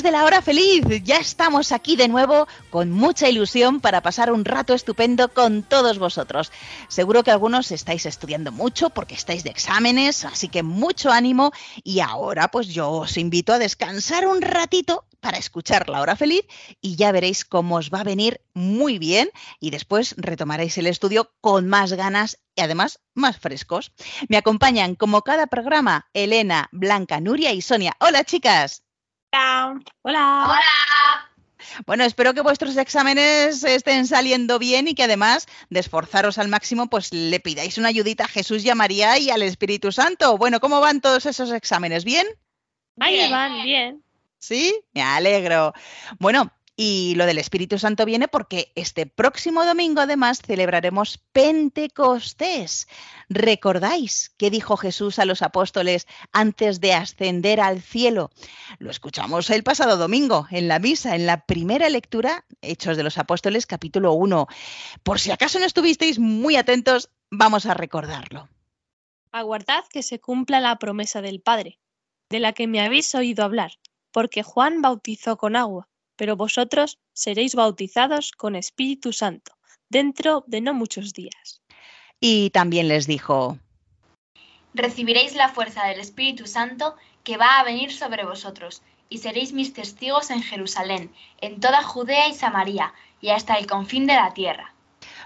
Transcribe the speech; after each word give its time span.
De 0.00 0.10
la 0.10 0.24
hora 0.24 0.40
feliz. 0.40 0.86
Ya 1.04 1.18
estamos 1.18 1.70
aquí 1.70 1.96
de 1.96 2.08
nuevo 2.08 2.48
con 2.70 2.90
mucha 2.90 3.28
ilusión 3.28 3.82
para 3.82 4.00
pasar 4.00 4.32
un 4.32 4.46
rato 4.46 4.72
estupendo 4.72 5.28
con 5.28 5.62
todos 5.62 5.98
vosotros. 5.98 6.50
Seguro 6.88 7.22
que 7.22 7.30
algunos 7.30 7.70
estáis 7.70 8.06
estudiando 8.06 8.52
mucho 8.52 8.88
porque 8.88 9.14
estáis 9.14 9.44
de 9.44 9.50
exámenes, 9.50 10.24
así 10.24 10.48
que 10.48 10.62
mucho 10.62 11.12
ánimo 11.12 11.52
y 11.84 12.00
ahora 12.00 12.48
pues 12.48 12.68
yo 12.68 12.90
os 12.90 13.18
invito 13.18 13.52
a 13.52 13.58
descansar 13.58 14.26
un 14.26 14.40
ratito 14.40 15.04
para 15.20 15.36
escuchar 15.36 15.90
la 15.90 16.00
hora 16.00 16.16
feliz 16.16 16.46
y 16.80 16.96
ya 16.96 17.12
veréis 17.12 17.44
cómo 17.44 17.76
os 17.76 17.90
va 17.90 18.00
a 18.00 18.04
venir 18.04 18.40
muy 18.54 18.98
bien 18.98 19.28
y 19.60 19.68
después 19.68 20.14
retomaréis 20.16 20.78
el 20.78 20.86
estudio 20.86 21.34
con 21.42 21.68
más 21.68 21.92
ganas 21.92 22.38
y 22.56 22.62
además 22.62 23.00
más 23.12 23.38
frescos. 23.38 23.92
Me 24.30 24.38
acompañan 24.38 24.94
como 24.94 25.20
cada 25.20 25.48
programa 25.48 26.08
Elena, 26.14 26.70
Blanca, 26.72 27.20
Nuria 27.20 27.52
y 27.52 27.60
Sonia. 27.60 27.94
Hola 28.00 28.24
chicas. 28.24 28.84
Hola. 30.02 30.60
Bueno, 31.86 32.04
espero 32.04 32.34
que 32.34 32.42
vuestros 32.42 32.76
exámenes 32.76 33.64
estén 33.64 34.06
saliendo 34.06 34.58
bien 34.58 34.88
y 34.88 34.94
que 34.94 35.04
además 35.04 35.46
de 35.70 35.80
esforzaros 35.80 36.38
al 36.38 36.48
máximo, 36.48 36.88
pues 36.88 37.12
le 37.12 37.40
pidáis 37.40 37.78
una 37.78 37.88
ayudita 37.88 38.24
a 38.24 38.28
Jesús 38.28 38.64
y 38.64 38.70
a 38.70 38.74
María 38.74 39.18
y 39.18 39.30
al 39.30 39.42
Espíritu 39.42 39.90
Santo. 39.92 40.36
Bueno, 40.36 40.60
¿cómo 40.60 40.80
van 40.80 41.00
todos 41.00 41.24
esos 41.26 41.50
exámenes? 41.52 42.04
¿Bien? 42.04 42.26
Ahí 43.00 43.30
van, 43.30 43.62
bien. 43.62 44.04
¿Sí? 44.38 44.74
Me 44.92 45.02
alegro. 45.02 45.72
Bueno, 46.18 46.52
y 46.76 47.14
lo 47.16 47.26
del 47.26 47.38
Espíritu 47.38 47.78
Santo 47.78 48.06
viene 48.06 48.28
porque 48.28 48.72
este 48.74 49.06
próximo 49.06 49.64
domingo 49.64 50.00
además 50.00 50.40
celebraremos 50.40 51.18
Pentecostés. 51.32 52.88
¿Recordáis 53.28 54.34
qué 54.38 54.50
dijo 54.50 54.76
Jesús 54.76 55.18
a 55.18 55.24
los 55.24 55.42
apóstoles 55.42 56.06
antes 56.32 56.80
de 56.80 56.94
ascender 56.94 57.60
al 57.60 57.82
cielo? 57.82 58.30
Lo 58.78 58.90
escuchamos 58.90 59.50
el 59.50 59.62
pasado 59.62 59.96
domingo 59.96 60.46
en 60.50 60.68
la 60.68 60.78
misa, 60.78 61.14
en 61.14 61.26
la 61.26 61.44
primera 61.44 61.88
lectura, 61.90 62.44
Hechos 62.62 62.96
de 62.96 63.02
los 63.02 63.18
Apóstoles 63.18 63.66
capítulo 63.66 64.14
1. 64.14 64.46
Por 65.02 65.20
si 65.20 65.30
acaso 65.30 65.58
no 65.58 65.66
estuvisteis 65.66 66.18
muy 66.18 66.56
atentos, 66.56 67.10
vamos 67.30 67.66
a 67.66 67.74
recordarlo. 67.74 68.48
Aguardad 69.30 69.84
que 69.90 70.02
se 70.02 70.20
cumpla 70.20 70.60
la 70.60 70.78
promesa 70.78 71.22
del 71.22 71.40
Padre, 71.40 71.78
de 72.30 72.40
la 72.40 72.52
que 72.52 72.66
me 72.66 72.80
habéis 72.80 73.14
oído 73.14 73.44
hablar, 73.44 73.72
porque 74.10 74.42
Juan 74.42 74.82
bautizó 74.82 75.38
con 75.38 75.56
agua, 75.56 75.88
pero 76.16 76.36
vosotros 76.36 76.98
seréis 77.12 77.54
bautizados 77.54 78.32
con 78.32 78.56
Espíritu 78.56 79.12
Santo, 79.12 79.52
dentro 79.88 80.44
de 80.46 80.60
no 80.60 80.74
muchos 80.74 81.12
días. 81.12 81.62
Y 82.20 82.50
también 82.50 82.88
les 82.88 83.06
dijo, 83.06 83.58
Recibiréis 84.74 85.34
la 85.34 85.48
fuerza 85.48 85.84
del 85.84 86.00
Espíritu 86.00 86.46
Santo 86.46 86.96
que 87.24 87.36
va 87.36 87.58
a 87.58 87.64
venir 87.64 87.92
sobre 87.92 88.24
vosotros, 88.24 88.82
y 89.08 89.18
seréis 89.18 89.52
mis 89.52 89.74
testigos 89.74 90.30
en 90.30 90.42
Jerusalén, 90.42 91.12
en 91.40 91.60
toda 91.60 91.82
Judea 91.82 92.28
y 92.28 92.34
Samaria, 92.34 92.94
y 93.20 93.30
hasta 93.30 93.56
el 93.56 93.66
confín 93.66 94.06
de 94.06 94.14
la 94.14 94.32
tierra. 94.32 94.74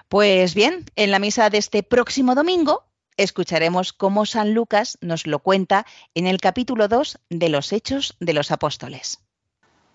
Pues 0.09 0.55
bien, 0.55 0.85
en 0.97 1.11
la 1.11 1.19
misa 1.19 1.51
de 1.51 1.59
este 1.59 1.83
próximo 1.83 2.35
domingo 2.35 2.85
escucharemos 3.17 3.93
cómo 3.93 4.27
San 4.27 4.55
Lucas 4.55 4.99
nos 5.01 5.27
lo 5.27 5.39
cuenta 5.39 5.87
en 6.15 6.27
el 6.27 6.39
capítulo 6.39 6.89
2 6.89 7.19
de 7.31 7.49
los 7.49 7.73
Hechos 7.73 8.17
de 8.21 8.33
los 8.35 8.51
Apóstoles. 8.51 9.26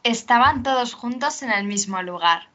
Estaban 0.04 0.64
todos 0.64 0.96
juntos 0.96 1.44
en 1.44 1.52
el 1.52 1.64
mismo 1.64 2.02
lugar. 2.02 2.48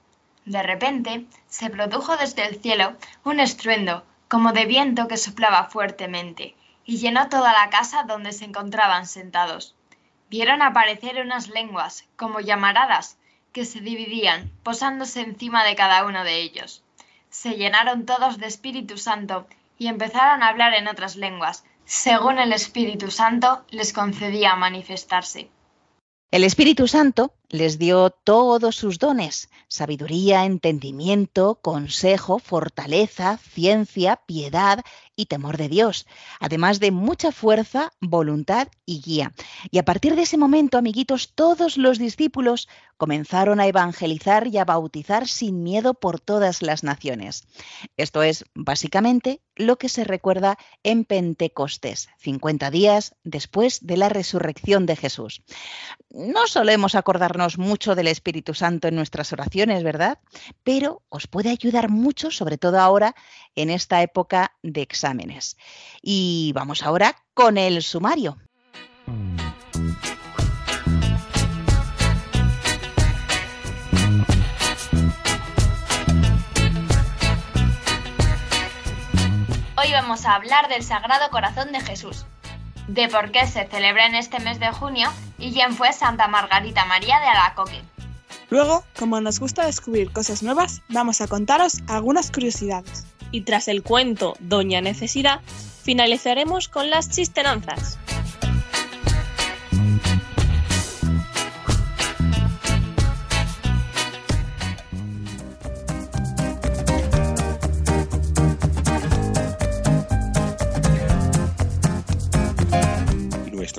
De 0.47 0.65
repente 0.65 1.27
se 1.49 1.71
produjo 1.71 2.17
desde 2.17 2.45
el 2.45 2.61
cielo 2.61 2.97
un 3.23 3.39
estruendo, 3.39 4.05
como 4.27 4.53
de 4.53 4.67
viento 4.67 5.07
que 5.07 5.17
soplaba 5.17 5.71
fuertemente, 5.71 6.56
y 6.85 6.97
llenó 6.97 7.29
toda 7.29 7.53
la 7.53 7.71
casa 7.71 8.03
donde 8.03 8.33
se 8.33 8.47
encontraban 8.47 9.06
sentados. 9.06 9.77
Vieron 10.29 10.61
aparecer 10.61 11.21
unas 11.21 11.49
lenguas, 11.49 12.05
como 12.17 12.41
llamaradas, 12.41 13.17
que 13.53 13.65
se 13.65 13.81
dividían, 13.81 14.51
posándose 14.65 15.21
encima 15.21 15.62
de 15.62 15.77
cada 15.77 16.05
uno 16.05 16.25
de 16.25 16.41
ellos. 16.41 16.83
Se 17.31 17.51
llenaron 17.56 18.06
todos 18.06 18.39
de 18.39 18.47
Espíritu 18.47 18.99
Santo 18.99 19.47
y 19.79 19.87
empezaron 19.87 20.43
a 20.43 20.49
hablar 20.49 20.75
en 20.75 20.89
otras 20.89 21.15
lenguas, 21.15 21.65
según 21.85 22.41
el 22.41 22.53
Espíritu 22.53 23.12
Santo 23.12 23.65
les 23.71 23.93
concedía 23.93 24.56
manifestarse. 24.56 25.49
El 26.31 26.44
Espíritu 26.44 26.88
Santo 26.88 27.34
les 27.49 27.79
dio 27.79 28.11
todos 28.11 28.77
sus 28.77 28.99
dones, 28.99 29.49
sabiduría, 29.69 30.45
entendimiento, 30.45 31.57
consejo, 31.57 32.39
fortaleza, 32.39 33.39
ciencia, 33.39 34.21
piedad 34.27 34.84
y 35.17 35.27
temor 35.27 35.56
de 35.56 35.69
Dios, 35.69 36.06
además 36.41 36.79
de 36.79 36.91
mucha 36.91 37.33
fuerza, 37.33 37.93
voluntad 38.01 38.69
y 38.85 39.01
guía. 39.01 39.33
Y 39.71 39.79
a 39.79 39.85
partir 39.85 40.15
de 40.15 40.23
ese 40.23 40.37
momento, 40.37 40.77
amiguitos, 40.79 41.33
todos 41.35 41.79
los 41.79 41.99
discípulos 41.99 42.69
comenzaron 42.97 43.61
a 43.61 43.67
evangelizar 43.67 44.47
y 44.47 44.59
a 44.59 44.65
bautizar 44.65 45.27
sin 45.27 45.62
miedo 45.62 45.95
por 45.95 46.21
todas 46.21 46.62
las 46.62 46.83
naciones. 46.83 47.47
Esto 47.97 48.23
es 48.23 48.45
básicamente 48.55 49.41
lo 49.55 49.77
que 49.77 49.89
se 49.89 50.05
recuerda 50.05 50.59
en 50.83 51.05
Pentecostés, 51.05 52.09
50 52.19 52.71
días 52.71 53.15
después 53.25 53.87
de 53.87 53.97
la 53.97 54.09
resurrección 54.09 54.87
de 54.87 54.97
Jesús. 54.97 55.43
No 56.11 56.47
solemos 56.47 56.95
mucho 57.59 57.95
del 57.95 58.09
Espíritu 58.09 58.55
Santo 58.55 58.89
en 58.89 58.95
nuestras 58.95 59.33
oraciones, 59.33 59.83
¿verdad? 59.83 60.19
Pero 60.63 61.03
os 61.09 61.27
puede 61.27 61.51
ayudar 61.51 61.91
mucho, 61.91 62.31
sobre 62.31 62.57
todo 62.57 62.81
ahora, 62.81 63.15
en 63.55 63.71
esta 63.71 64.03
época 64.03 64.53
de 64.63 64.83
exámenes. 64.83 65.57
Y 66.03 66.53
vamos 66.55 66.83
ahora 66.83 67.15
con 67.35 67.59
el 67.59 67.83
sumario. 67.83 68.39
Hoy 79.79 79.93
vamos 79.93 80.25
a 80.25 80.35
hablar 80.35 80.69
del 80.69 80.83
Sagrado 80.83 81.29
Corazón 81.31 81.71
de 81.73 81.81
Jesús, 81.81 82.25
de 82.89 83.09
por 83.09 83.31
qué 83.33 83.47
se 83.47 83.67
celebra 83.67 84.07
en 84.07 84.15
este 84.15 84.39
mes 84.41 84.61
de 84.61 84.69
junio 84.69 85.11
y 85.39 85.53
quién 85.53 85.75
fue 85.75 85.93
Santa 85.93 86.29
Margarita 86.29 86.85
María 86.85 87.21
de 87.21 87.27
Alacoque. 87.27 87.83
Luego, 88.49 88.85
como 88.99 89.21
nos 89.21 89.41
gusta 89.41 89.67
descubrir 89.67 90.13
cosas 90.13 90.43
nuevas, 90.43 90.83
vamos 90.89 91.21
a 91.21 91.27
contaros 91.27 91.79
algunas 91.89 92.31
curiosidades. 92.31 93.07
Y 93.33 93.41
tras 93.41 93.67
el 93.67 93.83
cuento 93.83 94.35
Doña 94.39 94.81
Necesidad, 94.81 95.41
finalizaremos 95.83 96.69
con 96.69 96.91
las 96.91 97.11
chistenanzas. 97.11 97.99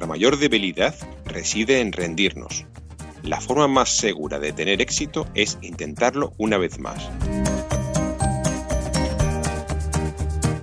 Mayor 0.07 0.39
debilidad 0.39 0.95
reside 1.25 1.81
en 1.81 1.91
rendirnos. 1.91 2.65
La 3.23 3.41
forma 3.41 3.67
más 3.67 3.89
segura 3.89 4.39
de 4.39 4.53
tener 4.53 4.81
éxito 4.81 5.27
es 5.35 5.57
intentarlo 5.61 6.31
una 6.37 6.57
vez 6.57 6.79
más. 6.79 7.09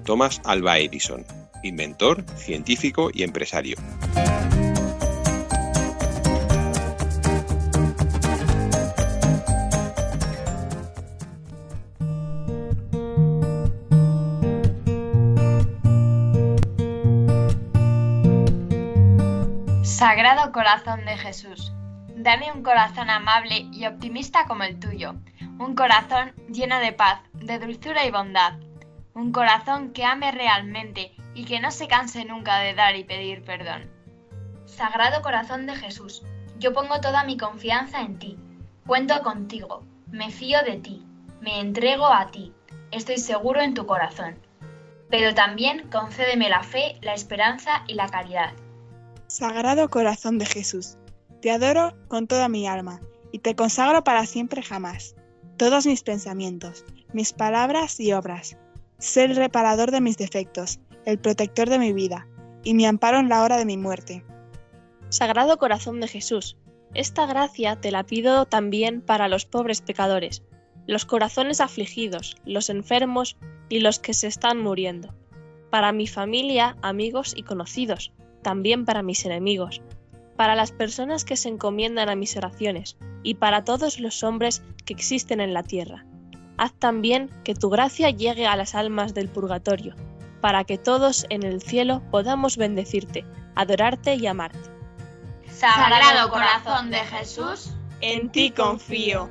Thomas 0.05 0.41
Alva 0.45 0.79
Edison, 0.79 1.27
inventor, 1.63 2.25
científico 2.39 3.11
y 3.13 3.23
empresario. 3.23 3.77
Sagrado 20.07 20.53
Corazón 20.53 21.07
de 21.07 21.17
Jesús, 21.17 21.73
dame 22.15 22.53
un 22.53 22.63
corazón 22.63 23.09
amable 23.09 23.71
y 23.73 23.87
optimista 23.87 24.45
como 24.45 24.63
el 24.63 24.79
tuyo, 24.79 25.15
un 25.59 25.75
corazón 25.75 26.35
lleno 26.51 26.79
de 26.79 26.93
paz, 26.93 27.23
de 27.33 27.59
dulzura 27.59 28.05
y 28.05 28.11
bondad, 28.11 28.53
un 29.15 29.33
corazón 29.33 29.95
que 29.95 30.05
ame 30.05 30.31
realmente 30.31 31.15
y 31.33 31.47
que 31.47 31.59
no 31.59 31.71
se 31.71 31.89
canse 31.89 32.27
nunca 32.27 32.59
de 32.59 32.75
dar 32.75 32.97
y 32.97 33.05
pedir 33.05 33.45
perdón. 33.45 33.91
Sagrado 34.67 35.23
Corazón 35.23 35.65
de 35.65 35.75
Jesús, 35.75 36.23
yo 36.59 36.75
pongo 36.75 37.01
toda 37.01 37.25
mi 37.25 37.39
confianza 37.39 38.03
en 38.03 38.19
ti, 38.19 38.39
cuento 38.87 39.23
contigo, 39.23 39.87
Me 40.11 40.31
fío 40.31 40.63
de 40.65 40.77
ti, 40.77 41.03
me 41.41 41.61
entrego 41.61 42.09
a 42.09 42.27
ti, 42.27 42.53
estoy 42.91 43.17
seguro 43.17 43.63
en 43.63 43.73
tu 43.73 43.87
corazón. 43.87 44.37
Pero 45.09 45.33
también 45.33 45.89
concédeme 45.91 46.51
la 46.51 46.63
fe, 46.63 46.99
la 47.01 47.15
esperanza 47.15 47.85
y 47.87 47.95
la 47.95 48.11
caridad. 48.11 48.53
Sagrado 49.37 49.91
corazón 49.91 50.39
de 50.39 50.47
Jesús, 50.47 50.97
te 51.43 51.51
adoro 51.51 51.93
con 52.07 52.29
toda 52.29 52.49
mi 52.49 52.69
alma 52.69 53.01
y 53.33 53.41
te 53.41 53.57
consagro 53.57 54.05
para 54.05 54.27
siempre 54.27 54.63
jamás. 54.63 55.17
Todos 55.57 55.87
mis 55.87 56.05
pensamientos, 56.05 56.85
mis 57.13 57.33
palabras 57.33 57.99
y 57.99 58.13
obras. 58.13 58.57
Sé 58.99 59.25
el 59.25 59.35
reparador 59.35 59.91
de 59.91 60.01
mis 60.01 60.17
defectos, 60.17 60.79
el 61.05 61.19
protector 61.19 61.69
de 61.69 61.81
mi 61.81 61.93
vida 61.93 62.29
y 62.63 62.75
mi 62.75 62.87
amparo 62.87 63.19
en 63.19 63.29
la 63.29 63.43
hora 63.43 63.57
de 63.57 63.65
mi 63.65 63.77
muerte. 63.77 64.25
Sagrado 65.09 65.59
corazón 65.59 65.99
de 65.99 66.07
Jesús, 66.07 66.57
esta 66.95 67.27
gracia 67.27 67.75
te 67.81 67.91
la 67.91 68.05
pido 68.05 68.47
también 68.47 69.01
para 69.01 69.27
los 69.27 69.47
pobres 69.47 69.81
pecadores, 69.81 70.45
los 70.87 71.07
corazones 71.07 71.61
afligidos, 71.61 72.37
los 72.45 72.71
enfermos 72.71 73.37
y 73.69 73.81
los 73.81 73.99
que 73.99 74.15
se 74.15 74.29
están 74.29 74.61
muriendo, 74.61 75.13
para 75.71 75.91
mi 75.91 76.07
familia, 76.07 76.77
amigos 76.83 77.35
y 77.37 77.43
conocidos, 77.43 78.13
también 78.45 78.85
para 78.85 79.03
mis 79.03 79.25
enemigos, 79.25 79.83
para 80.37 80.55
las 80.55 80.71
personas 80.71 81.25
que 81.25 81.37
se 81.37 81.49
encomiendan 81.49 82.09
a 82.09 82.15
mis 82.15 82.37
oraciones 82.37 82.97
y 83.25 83.35
para 83.35 83.65
todos 83.65 83.99
los 83.99 84.23
hombres 84.23 84.63
que 84.85 84.93
existen 84.93 85.41
en 85.41 85.53
la 85.53 85.65
tierra. 85.65 86.07
Haz 86.57 86.73
también 86.75 87.31
que 87.43 87.57
tu 87.57 87.71
gracia 87.71 88.11
llegue 88.11 88.47
a 88.47 88.55
las 88.55 88.77
almas 88.77 89.15
del 89.15 89.29
purgatorio, 89.29 89.97
para 90.41 90.63
que 90.63 90.79
todos 90.79 91.27
en 91.31 91.43
el 91.43 91.61
cielo 91.61 92.03
podamos 92.13 92.57
bendecirte, 92.57 93.25
adorarte 93.57 94.15
y 94.15 94.29
amarte. 94.29 94.71
Sagrado 95.49 96.31
corazón 96.31 96.91
de 96.91 96.99
Jesús, 96.99 97.71
En 98.01 98.29
ti 98.31 98.51
confío. 98.51 99.29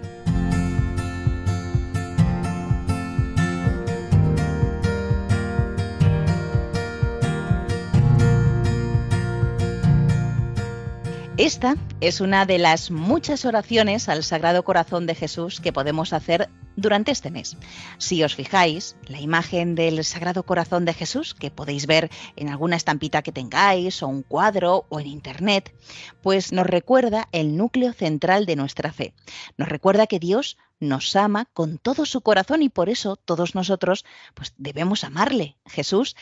Esta 11.44 11.76
es 12.00 12.22
una 12.22 12.46
de 12.46 12.58
las 12.58 12.90
muchas 12.90 13.44
oraciones 13.44 14.08
al 14.08 14.24
Sagrado 14.24 14.64
Corazón 14.64 15.06
de 15.06 15.14
Jesús 15.14 15.60
que 15.60 15.74
podemos 15.74 16.14
hacer 16.14 16.50
durante 16.78 17.12
este 17.12 17.32
mes. 17.32 17.58
Si 17.98 18.24
os 18.24 18.34
fijáis, 18.34 18.96
la 19.08 19.20
imagen 19.20 19.76
del 19.76 20.06
Sagrado 20.06 20.44
Corazón 20.44 20.86
de 20.86 20.94
Jesús, 20.94 21.34
que 21.34 21.52
podéis 21.52 21.86
ver 21.86 22.10
en 22.38 22.48
alguna 22.48 22.78
estampita 22.78 23.24
que 23.24 23.34
tengáis, 23.34 24.02
o 24.02 24.08
un 24.08 24.24
cuadro, 24.24 24.86
o 24.88 25.02
en 25.02 25.08
internet, 25.08 25.76
pues 26.22 26.54
nos 26.54 26.66
recuerda 26.66 27.28
el 27.34 27.58
núcleo 27.58 27.92
central 27.92 28.46
de 28.46 28.56
nuestra 28.56 28.94
fe. 28.94 29.14
Nos 29.58 29.68
recuerda 29.68 30.08
que 30.08 30.20
Dios 30.20 30.56
nos 30.80 31.14
ama 31.18 31.50
con 31.52 31.78
todo 31.78 32.06
su 32.06 32.22
corazón 32.22 32.62
y 32.62 32.70
por 32.70 32.88
eso 32.88 33.18
todos 33.18 33.54
nosotros 33.54 34.06
pues 34.34 34.54
debemos 34.56 35.04
amarle. 35.04 35.58
Jesús 35.66 36.16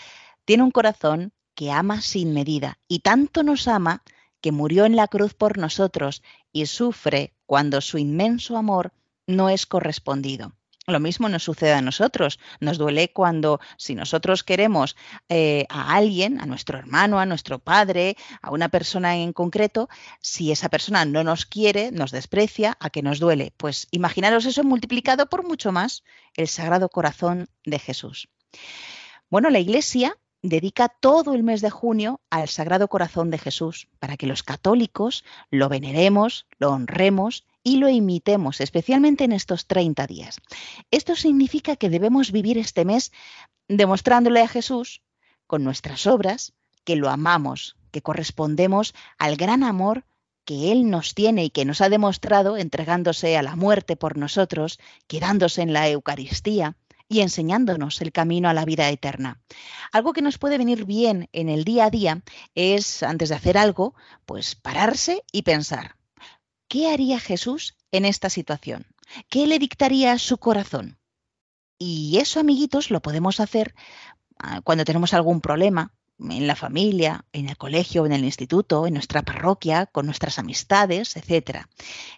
tiene 0.45 0.63
un 0.63 0.71
corazón 0.71 1.31
que 1.53 1.71
ama 1.71 2.01
sin 2.01 2.33
medida 2.33 2.79
y 2.87 3.01
tanto 3.01 3.43
nos 3.43 3.67
ama 3.67 4.01
que 4.41 4.51
murió 4.51 4.85
en 4.85 4.95
la 4.95 5.07
cruz 5.07 5.33
por 5.33 5.57
nosotros 5.57 6.23
y 6.51 6.65
sufre 6.65 7.33
cuando 7.45 7.81
su 7.81 7.97
inmenso 7.97 8.57
amor 8.57 8.93
no 9.27 9.49
es 9.49 9.65
correspondido. 9.65 10.53
Lo 10.87 10.99
mismo 10.99 11.29
nos 11.29 11.43
sucede 11.43 11.73
a 11.73 11.81
nosotros. 11.81 12.39
Nos 12.59 12.79
duele 12.79 13.13
cuando, 13.13 13.59
si 13.77 13.93
nosotros 13.93 14.43
queremos 14.43 14.95
eh, 15.29 15.67
a 15.69 15.95
alguien, 15.95 16.41
a 16.41 16.47
nuestro 16.47 16.79
hermano, 16.79 17.19
a 17.19 17.25
nuestro 17.27 17.59
padre, 17.59 18.17
a 18.41 18.49
una 18.51 18.67
persona 18.69 19.15
en 19.15 19.31
concreto, 19.31 19.89
si 20.21 20.51
esa 20.51 20.69
persona 20.69 21.05
no 21.05 21.23
nos 21.23 21.45
quiere, 21.45 21.91
nos 21.91 22.11
desprecia, 22.11 22.77
¿a 22.79 22.89
qué 22.89 23.03
nos 23.03 23.19
duele? 23.19 23.53
Pues 23.57 23.87
imaginaros 23.91 24.45
eso 24.45 24.63
multiplicado 24.63 25.27
por 25.27 25.47
mucho 25.47 25.71
más 25.71 26.03
el 26.35 26.47
Sagrado 26.47 26.89
Corazón 26.89 27.47
de 27.63 27.77
Jesús. 27.77 28.27
Bueno, 29.29 29.51
la 29.51 29.59
Iglesia 29.59 30.17
dedica 30.41 30.89
todo 30.89 31.33
el 31.33 31.43
mes 31.43 31.61
de 31.61 31.69
junio 31.69 32.19
al 32.29 32.49
Sagrado 32.49 32.87
Corazón 32.87 33.29
de 33.29 33.37
Jesús, 33.37 33.87
para 33.99 34.17
que 34.17 34.27
los 34.27 34.43
católicos 34.43 35.23
lo 35.49 35.69
veneremos, 35.69 36.47
lo 36.57 36.71
honremos 36.71 37.45
y 37.63 37.77
lo 37.77 37.89
imitemos, 37.89 38.59
especialmente 38.59 39.23
en 39.23 39.33
estos 39.33 39.67
30 39.67 40.07
días. 40.07 40.37
Esto 40.89 41.15
significa 41.15 41.75
que 41.75 41.89
debemos 41.89 42.31
vivir 42.31 42.57
este 42.57 42.85
mes 42.85 43.11
demostrándole 43.67 44.41
a 44.41 44.47
Jesús, 44.47 45.01
con 45.45 45.63
nuestras 45.63 46.07
obras, 46.07 46.53
que 46.83 46.95
lo 46.95 47.09
amamos, 47.09 47.77
que 47.91 48.01
correspondemos 48.01 48.95
al 49.17 49.35
gran 49.35 49.63
amor 49.63 50.05
que 50.45 50.71
Él 50.71 50.89
nos 50.89 51.13
tiene 51.13 51.45
y 51.45 51.49
que 51.51 51.65
nos 51.65 51.81
ha 51.81 51.89
demostrado 51.89 52.57
entregándose 52.57 53.37
a 53.37 53.43
la 53.43 53.55
muerte 53.55 53.95
por 53.95 54.17
nosotros, 54.17 54.79
quedándose 55.07 55.61
en 55.61 55.73
la 55.73 55.87
Eucaristía, 55.87 56.75
y 57.11 57.19
enseñándonos 57.19 57.99
el 57.99 58.13
camino 58.13 58.47
a 58.47 58.53
la 58.53 58.63
vida 58.63 58.89
eterna. 58.89 59.41
Algo 59.91 60.13
que 60.13 60.21
nos 60.21 60.37
puede 60.37 60.57
venir 60.57 60.85
bien 60.85 61.27
en 61.33 61.49
el 61.49 61.65
día 61.65 61.85
a 61.85 61.89
día 61.89 62.21
es, 62.55 63.03
antes 63.03 63.27
de 63.27 63.35
hacer 63.35 63.57
algo, 63.57 63.93
pues 64.25 64.55
pararse 64.55 65.21
y 65.33 65.41
pensar, 65.41 65.97
¿qué 66.69 66.89
haría 66.89 67.19
Jesús 67.19 67.75
en 67.91 68.05
esta 68.05 68.29
situación? 68.29 68.87
¿Qué 69.29 69.45
le 69.45 69.59
dictaría 69.59 70.17
su 70.19 70.37
corazón? 70.37 70.99
Y 71.77 72.17
eso, 72.17 72.39
amiguitos, 72.39 72.91
lo 72.91 73.01
podemos 73.01 73.41
hacer 73.41 73.75
ah, 74.39 74.61
cuando 74.61 74.85
tenemos 74.85 75.13
algún 75.13 75.41
problema 75.41 75.91
en 76.17 76.47
la 76.47 76.55
familia, 76.55 77.25
en 77.33 77.49
el 77.49 77.57
colegio, 77.57 78.05
en 78.05 78.13
el 78.13 78.23
instituto, 78.23 78.87
en 78.87 78.93
nuestra 78.93 79.21
parroquia, 79.21 79.85
con 79.87 80.05
nuestras 80.05 80.39
amistades, 80.39 81.17
etc. 81.17 81.65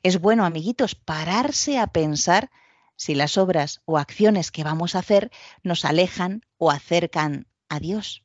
Es 0.04 0.20
bueno, 0.22 0.46
amiguitos, 0.46 0.94
pararse 0.94 1.80
a 1.80 1.88
pensar 1.88 2.52
si 2.96 3.16
las 3.16 3.38
obras 3.38 3.82
o 3.86 3.98
acciones 3.98 4.52
que 4.52 4.64
vamos 4.64 4.96
a 4.96 5.00
hacer 5.00 5.32
nos 5.64 5.86
alejan 5.86 6.46
o 6.58 6.72
acercan 6.72 7.48
a 7.70 7.80
Dios. 7.80 8.24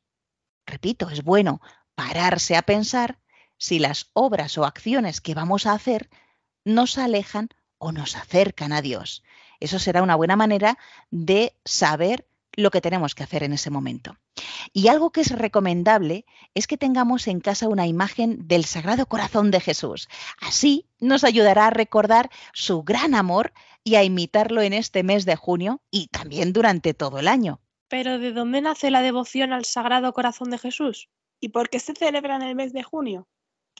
Repito, 0.65 1.09
es 1.09 1.23
bueno 1.23 1.61
pararse 1.95 2.55
a 2.55 2.61
pensar 2.61 3.19
si 3.57 3.79
las 3.79 4.09
obras 4.13 4.57
o 4.57 4.65
acciones 4.65 5.21
que 5.21 5.35
vamos 5.35 5.65
a 5.65 5.73
hacer 5.73 6.09
nos 6.63 6.97
alejan 6.97 7.49
o 7.77 7.91
nos 7.91 8.15
acercan 8.15 8.71
a 8.71 8.81
Dios. 8.81 9.23
Eso 9.59 9.79
será 9.79 10.03
una 10.03 10.15
buena 10.15 10.35
manera 10.35 10.77
de 11.09 11.55
saber 11.65 12.25
lo 12.53 12.71
que 12.71 12.81
tenemos 12.81 13.15
que 13.15 13.23
hacer 13.23 13.43
en 13.43 13.53
ese 13.53 13.69
momento. 13.69 14.17
Y 14.73 14.87
algo 14.87 15.11
que 15.11 15.21
es 15.21 15.31
recomendable 15.31 16.25
es 16.53 16.67
que 16.67 16.77
tengamos 16.77 17.27
en 17.27 17.39
casa 17.39 17.67
una 17.67 17.87
imagen 17.87 18.47
del 18.47 18.65
Sagrado 18.65 19.05
Corazón 19.05 19.51
de 19.51 19.59
Jesús. 19.59 20.09
Así 20.39 20.85
nos 20.99 21.23
ayudará 21.23 21.67
a 21.67 21.71
recordar 21.71 22.29
su 22.53 22.83
gran 22.83 23.15
amor 23.15 23.53
y 23.83 23.95
a 23.95 24.03
imitarlo 24.03 24.61
en 24.61 24.73
este 24.73 25.03
mes 25.03 25.25
de 25.25 25.35
junio 25.35 25.81
y 25.91 26.07
también 26.07 26.53
durante 26.53 26.93
todo 26.93 27.19
el 27.19 27.27
año. 27.27 27.61
Pero 27.87 28.19
¿de 28.19 28.31
dónde 28.31 28.61
nace 28.61 28.91
la 28.91 29.01
devoción 29.01 29.51
al 29.51 29.65
Sagrado 29.65 30.13
Corazón 30.13 30.51
de 30.51 30.59
Jesús? 30.59 31.09
¿Y 31.39 31.49
por 31.49 31.69
qué 31.69 31.79
se 31.79 31.93
celebra 31.93 32.35
en 32.35 32.43
el 32.43 32.55
mes 32.55 32.73
de 32.73 32.83
junio? 32.83 33.27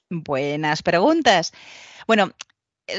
Buenas 0.09 0.81
preguntas. 0.81 1.53
Bueno, 2.07 2.31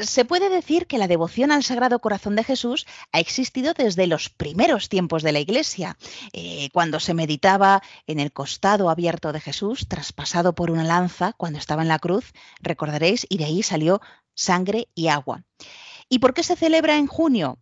se 0.01 0.25
puede 0.25 0.49
decir 0.49 0.87
que 0.87 0.97
la 0.97 1.07
devoción 1.07 1.51
al 1.51 1.63
Sagrado 1.63 1.99
Corazón 1.99 2.35
de 2.35 2.43
Jesús 2.43 2.85
ha 3.11 3.19
existido 3.19 3.73
desde 3.73 4.07
los 4.07 4.29
primeros 4.29 4.87
tiempos 4.89 5.23
de 5.23 5.31
la 5.31 5.39
Iglesia, 5.39 5.97
eh, 6.31 6.69
cuando 6.71 6.99
se 6.99 7.13
meditaba 7.13 7.81
en 8.07 8.19
el 8.19 8.31
costado 8.31 8.89
abierto 8.89 9.33
de 9.33 9.41
Jesús, 9.41 9.87
traspasado 9.87 10.55
por 10.55 10.71
una 10.71 10.83
lanza 10.83 11.33
cuando 11.33 11.59
estaba 11.59 11.81
en 11.81 11.89
la 11.89 11.99
cruz, 11.99 12.31
recordaréis, 12.61 13.25
y 13.29 13.37
de 13.37 13.45
ahí 13.45 13.63
salió 13.63 14.01
sangre 14.33 14.87
y 14.95 15.09
agua. 15.09 15.43
¿Y 16.13 16.19
por 16.19 16.33
qué 16.33 16.43
se 16.43 16.57
celebra 16.57 16.97
en 16.97 17.07
junio? 17.07 17.57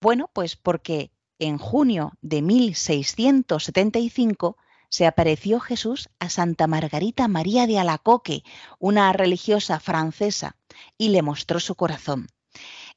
Bueno, 0.00 0.30
pues 0.32 0.56
porque 0.56 1.12
en 1.38 1.58
junio 1.58 2.14
de 2.22 2.40
1675 2.40 4.56
se 4.88 5.06
apareció 5.06 5.60
Jesús 5.60 6.08
a 6.18 6.30
Santa 6.30 6.66
Margarita 6.66 7.28
María 7.28 7.66
de 7.66 7.78
Alacoque, 7.78 8.42
una 8.78 9.12
religiosa 9.12 9.80
francesa, 9.80 10.56
y 10.96 11.10
le 11.10 11.20
mostró 11.20 11.60
su 11.60 11.74
corazón. 11.74 12.28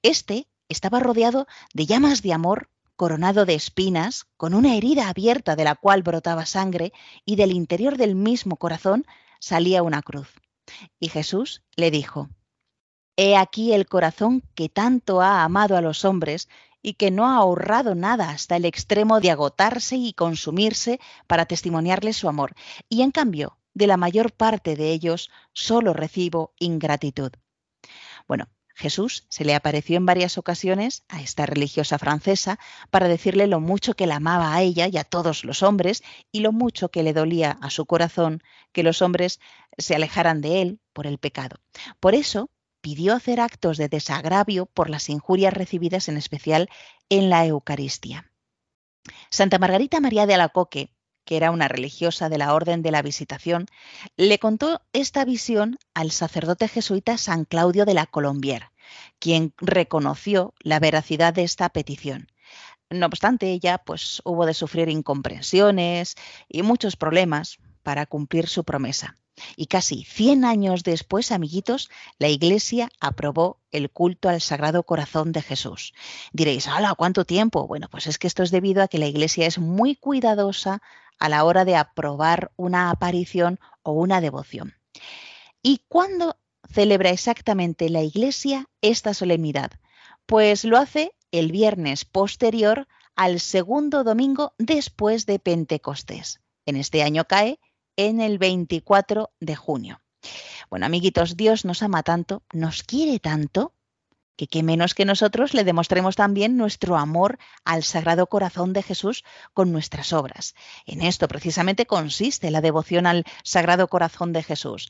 Este 0.04 0.48
estaba 0.70 1.02
rodeado 1.02 1.48
de 1.74 1.86
llamas 1.86 2.22
de 2.22 2.32
amor, 2.32 2.70
coronado 2.96 3.46
de 3.46 3.56
espinas, 3.56 4.26
con 4.38 4.54
una 4.54 4.78
herida 4.78 5.10
abierta 5.10 5.58
de 5.58 5.66
la 5.66 5.76
cual 5.76 6.02
brotaba 6.02 6.46
sangre, 6.46 6.94
y 7.26 7.36
del 7.36 7.52
interior 7.52 7.98
del 7.98 8.16
mismo 8.16 8.56
corazón 8.56 9.06
salía 9.42 9.84
una 9.84 10.02
cruz. 10.02 10.30
Y 10.98 11.10
Jesús 11.10 11.62
le 11.76 11.92
dijo, 11.92 12.30
He 13.18 13.36
aquí 13.36 13.74
el 13.74 13.88
corazón 13.88 14.44
que 14.54 14.70
tanto 14.70 15.22
ha 15.22 15.44
amado 15.44 15.76
a 15.76 15.82
los 15.82 16.06
hombres 16.06 16.48
y 16.84 16.94
que 16.94 17.10
no 17.10 17.26
ha 17.26 17.38
ahorrado 17.38 17.96
nada 17.96 18.30
hasta 18.30 18.56
el 18.56 18.66
extremo 18.66 19.20
de 19.20 19.32
agotarse 19.32 19.96
y 19.96 20.14
consumirse 20.14 21.00
para 21.26 21.48
testimoniarles 21.48 22.16
su 22.16 22.30
amor. 22.30 22.54
Y 22.90 23.02
en 23.02 23.10
cambio, 23.10 23.58
de 23.74 23.88
la 23.88 23.98
mayor 23.98 24.32
parte 24.32 24.76
de 24.76 24.92
ellos 24.92 25.32
solo 25.52 25.94
recibo 25.94 26.54
ingratitud. 26.60 27.32
Bueno, 28.28 28.50
Jesús 28.76 29.26
se 29.30 29.46
le 29.46 29.56
apareció 29.56 29.98
en 29.98 30.06
varias 30.06 30.38
ocasiones 30.38 31.04
a 31.10 31.20
esta 31.20 31.48
religiosa 31.48 31.98
francesa 31.98 32.60
para 32.92 33.08
decirle 33.08 33.48
lo 33.48 33.60
mucho 33.60 33.96
que 33.96 34.06
la 34.06 34.18
amaba 34.18 34.54
a 34.54 34.62
ella 34.62 34.88
y 34.88 34.98
a 34.98 35.04
todos 35.04 35.44
los 35.44 35.64
hombres 35.64 36.04
y 36.32 36.42
lo 36.42 36.52
mucho 36.52 36.90
que 36.90 37.02
le 37.02 37.14
dolía 37.14 37.58
a 37.62 37.72
su 37.72 37.88
corazón 37.88 38.44
que 38.72 38.84
los 38.84 39.02
hombres 39.02 39.40
se 39.80 39.96
alejaran 39.96 40.42
de 40.42 40.62
él 40.62 40.80
por 40.94 41.08
el 41.08 41.18
pecado. 41.18 41.58
Por 42.00 42.14
eso 42.14 42.52
impidió 42.88 43.16
hacer 43.16 43.42
actos 43.42 43.76
de 43.76 43.90
desagravio 43.90 44.66
por 44.66 44.90
las 44.90 45.10
injurias 45.10 45.54
recibidas 45.54 46.08
en 46.08 46.16
especial 46.16 46.70
en 47.10 47.30
la 47.30 47.46
Eucaristía. 47.46 48.32
Santa 49.30 49.60
Margarita 49.60 50.00
María 50.00 50.26
de 50.26 50.36
Alacoque, 50.36 50.94
que 51.26 51.36
era 51.36 51.52
una 51.52 51.68
religiosa 51.68 52.30
de 52.30 52.38
la 52.38 52.54
Orden 52.54 52.82
de 52.84 52.92
la 52.92 53.02
Visitación, 53.02 53.66
le 54.16 54.40
contó 54.40 54.82
esta 54.94 55.26
visión 55.26 55.78
al 55.94 56.12
sacerdote 56.12 56.70
jesuita 56.70 57.18
San 57.18 57.44
Claudio 57.44 57.84
de 57.84 57.94
la 57.94 58.06
Colombier, 58.06 58.70
quien 59.20 59.54
reconoció 59.58 60.54
la 60.60 60.80
veracidad 60.80 61.34
de 61.34 61.44
esta 61.44 61.68
petición. 61.68 62.32
No 62.90 63.08
obstante, 63.08 63.52
ella 63.52 63.80
pues 63.80 64.22
hubo 64.24 64.46
de 64.46 64.54
sufrir 64.54 64.88
incomprensiones 64.88 66.16
y 66.48 66.64
muchos 66.64 66.96
problemas 66.96 67.58
para 67.84 68.06
cumplir 68.06 68.48
su 68.48 68.64
promesa. 68.64 69.18
Y 69.56 69.68
casi 69.68 70.04
100 70.04 70.46
años 70.46 70.84
después, 70.84 71.32
amiguitos, 71.32 71.90
la 72.18 72.28
Iglesia 72.28 72.90
aprobó 73.00 73.60
el 73.72 73.90
culto 73.90 74.30
al 74.30 74.42
Sagrado 74.42 74.84
Corazón 74.84 75.32
de 75.32 75.42
Jesús. 75.42 75.94
Diréis, 76.34 76.68
¡hala! 76.68 76.96
¿Cuánto 76.96 77.26
tiempo? 77.26 77.68
Bueno, 77.68 77.88
pues 77.90 78.08
es 78.08 78.18
que 78.18 78.28
esto 78.28 78.44
es 78.44 78.52
debido 78.52 78.82
a 78.82 78.88
que 78.88 78.98
la 78.98 79.08
Iglesia 79.08 79.46
es 79.46 79.60
muy 79.60 79.96
cuidadosa 79.96 80.82
a 81.20 81.30
la 81.30 81.44
hora 81.44 81.66
de 81.66 81.76
aprobar 81.76 82.52
una 82.56 82.90
aparición 82.90 83.60
o 83.84 83.92
una 83.92 84.22
devoción. 84.22 84.76
¿Y 85.62 85.82
cuándo 85.88 86.38
celebra 86.72 87.10
exactamente 87.10 87.90
la 87.90 88.02
Iglesia 88.02 88.70
esta 88.82 89.14
solemnidad? 89.14 89.72
Pues 90.26 90.64
lo 90.64 90.78
hace 90.78 91.14
el 91.32 91.52
viernes 91.52 92.06
posterior 92.06 92.88
al 93.16 93.40
segundo 93.40 94.04
domingo 94.04 94.54
después 94.58 95.26
de 95.26 95.40
Pentecostés. 95.40 96.40
En 96.66 96.76
este 96.76 97.02
año 97.02 97.26
cae 97.26 97.60
en 97.98 98.22
el 98.22 98.38
24 98.38 99.32
de 99.40 99.56
junio. 99.56 100.02
Bueno, 100.70 100.86
amiguitos, 100.86 101.36
Dios 101.36 101.66
nos 101.66 101.84
ama 101.84 102.04
tanto, 102.04 102.44
nos 102.54 102.84
quiere 102.84 103.20
tanto, 103.20 103.74
que 104.38 104.48
qué 104.48 104.64
menos 104.64 104.94
que 104.94 105.04
nosotros 105.04 105.54
le 105.54 105.64
demostremos 105.64 106.16
también 106.16 106.58
nuestro 106.58 106.96
amor 106.96 107.40
al 107.66 107.84
Sagrado 107.84 108.28
Corazón 108.28 108.72
de 108.72 108.84
Jesús 108.84 109.26
con 109.54 109.72
nuestras 109.72 110.14
obras. 110.14 110.54
En 110.86 111.02
esto 111.02 111.28
precisamente 111.28 111.88
consiste 111.88 112.52
la 112.52 112.62
devoción 112.62 113.08
al 113.08 113.26
Sagrado 113.44 113.88
Corazón 113.88 114.32
de 114.34 114.44
Jesús. 114.44 114.90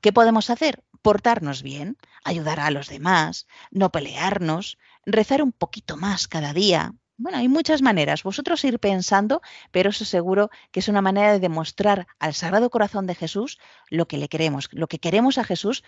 ¿Qué 0.00 0.12
podemos 0.12 0.48
hacer? 0.48 0.82
Portarnos 1.02 1.62
bien, 1.62 1.98
ayudar 2.24 2.58
a 2.58 2.70
los 2.70 2.88
demás, 2.88 3.46
no 3.70 3.92
pelearnos, 3.92 4.78
rezar 5.04 5.42
un 5.42 5.52
poquito 5.52 5.98
más 5.98 6.26
cada 6.26 6.54
día, 6.54 6.94
bueno, 7.20 7.36
hay 7.36 7.48
muchas 7.48 7.82
maneras. 7.82 8.22
Vosotros 8.22 8.64
ir 8.64 8.78
pensando, 8.78 9.42
pero 9.70 9.90
eso 9.90 10.06
seguro 10.06 10.48
que 10.72 10.80
es 10.80 10.88
una 10.88 11.02
manera 11.02 11.32
de 11.32 11.38
demostrar 11.38 12.06
al 12.18 12.32
Sagrado 12.32 12.70
Corazón 12.70 13.06
de 13.06 13.14
Jesús 13.14 13.58
lo 13.90 14.08
que 14.08 14.16
le 14.16 14.28
queremos, 14.28 14.70
lo 14.72 14.86
que 14.86 14.98
queremos 14.98 15.36
a 15.36 15.44
Jesús, 15.44 15.84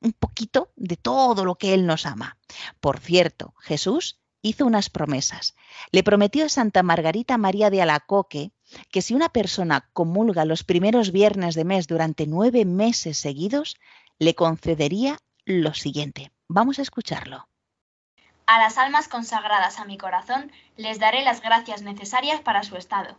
un 0.00 0.12
poquito 0.12 0.72
de 0.74 0.96
todo 0.96 1.44
lo 1.44 1.54
que 1.54 1.72
Él 1.72 1.86
nos 1.86 2.04
ama. 2.04 2.36
Por 2.80 2.98
cierto, 2.98 3.54
Jesús 3.60 4.18
hizo 4.42 4.66
unas 4.66 4.90
promesas. 4.90 5.54
Le 5.92 6.02
prometió 6.02 6.46
a 6.46 6.48
Santa 6.48 6.82
Margarita 6.82 7.38
María 7.38 7.70
de 7.70 7.80
Alacoque 7.80 8.50
que 8.90 9.02
si 9.02 9.14
una 9.14 9.28
persona 9.28 9.88
comulga 9.92 10.44
los 10.44 10.64
primeros 10.64 11.12
viernes 11.12 11.54
de 11.54 11.64
mes 11.64 11.86
durante 11.86 12.26
nueve 12.26 12.64
meses 12.64 13.18
seguidos, 13.18 13.76
le 14.18 14.34
concedería 14.34 15.18
lo 15.44 15.74
siguiente. 15.74 16.32
Vamos 16.48 16.80
a 16.80 16.82
escucharlo. 16.82 17.51
A 18.52 18.58
las 18.58 18.76
almas 18.76 19.08
consagradas 19.08 19.80
a 19.80 19.86
mi 19.86 19.96
corazón 19.96 20.52
les 20.76 20.98
daré 20.98 21.24
las 21.24 21.40
gracias 21.40 21.80
necesarias 21.80 22.42
para 22.42 22.62
su 22.62 22.76
estado. 22.76 23.16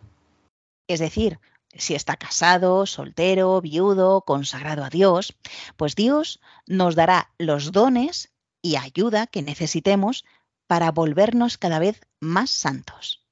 Es 0.87 0.99
decir, 0.99 1.39
si 1.75 1.95
está 1.95 2.17
casado, 2.17 2.85
soltero, 2.85 3.59
viudo, 3.59 4.21
consagrado 4.21 4.83
a 4.83 4.91
Dios, 4.91 5.35
pues 5.75 5.95
Dios 5.95 6.39
nos 6.67 6.93
dará 6.93 7.31
los 7.39 7.71
dones 7.71 8.31
y 8.61 8.75
ayuda 8.75 9.25
que 9.25 9.41
necesitemos 9.41 10.23
para 10.67 10.91
volvernos 10.91 11.57
cada 11.57 11.79
vez 11.79 11.99
más 12.19 12.51
santos. 12.51 13.25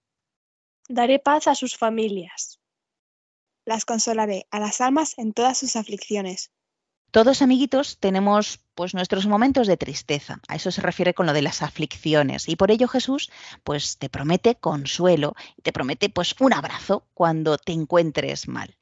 Daré 0.89 1.19
paz 1.19 1.47
a 1.47 1.53
sus 1.53 1.77
familias. 1.77 2.59
Las 3.63 3.85
consolaré 3.85 4.47
a 4.49 4.59
las 4.59 4.81
almas 4.81 5.19
en 5.19 5.33
todas 5.33 5.59
sus 5.59 5.75
aflicciones. 5.75 6.51
Todos, 7.11 7.41
amiguitos, 7.41 7.97
tenemos 7.99 8.61
pues 8.73 8.93
nuestros 8.93 9.27
momentos 9.27 9.67
de 9.67 9.75
tristeza. 9.75 10.39
A 10.47 10.55
eso 10.55 10.71
se 10.71 10.81
refiere 10.81 11.13
con 11.13 11.25
lo 11.25 11.33
de 11.33 11.41
las 11.41 11.61
aflicciones. 11.61 12.47
Y 12.47 12.55
por 12.55 12.71
ello 12.71 12.87
Jesús 12.87 13.29
pues 13.65 13.97
te 13.97 14.09
promete 14.09 14.55
consuelo 14.55 15.35
y 15.57 15.61
te 15.61 15.73
promete 15.73 16.09
pues 16.09 16.33
un 16.39 16.53
abrazo 16.53 17.05
cuando 17.13 17.57
te 17.57 17.73
encuentres 17.73 18.47
mal. 18.47 18.77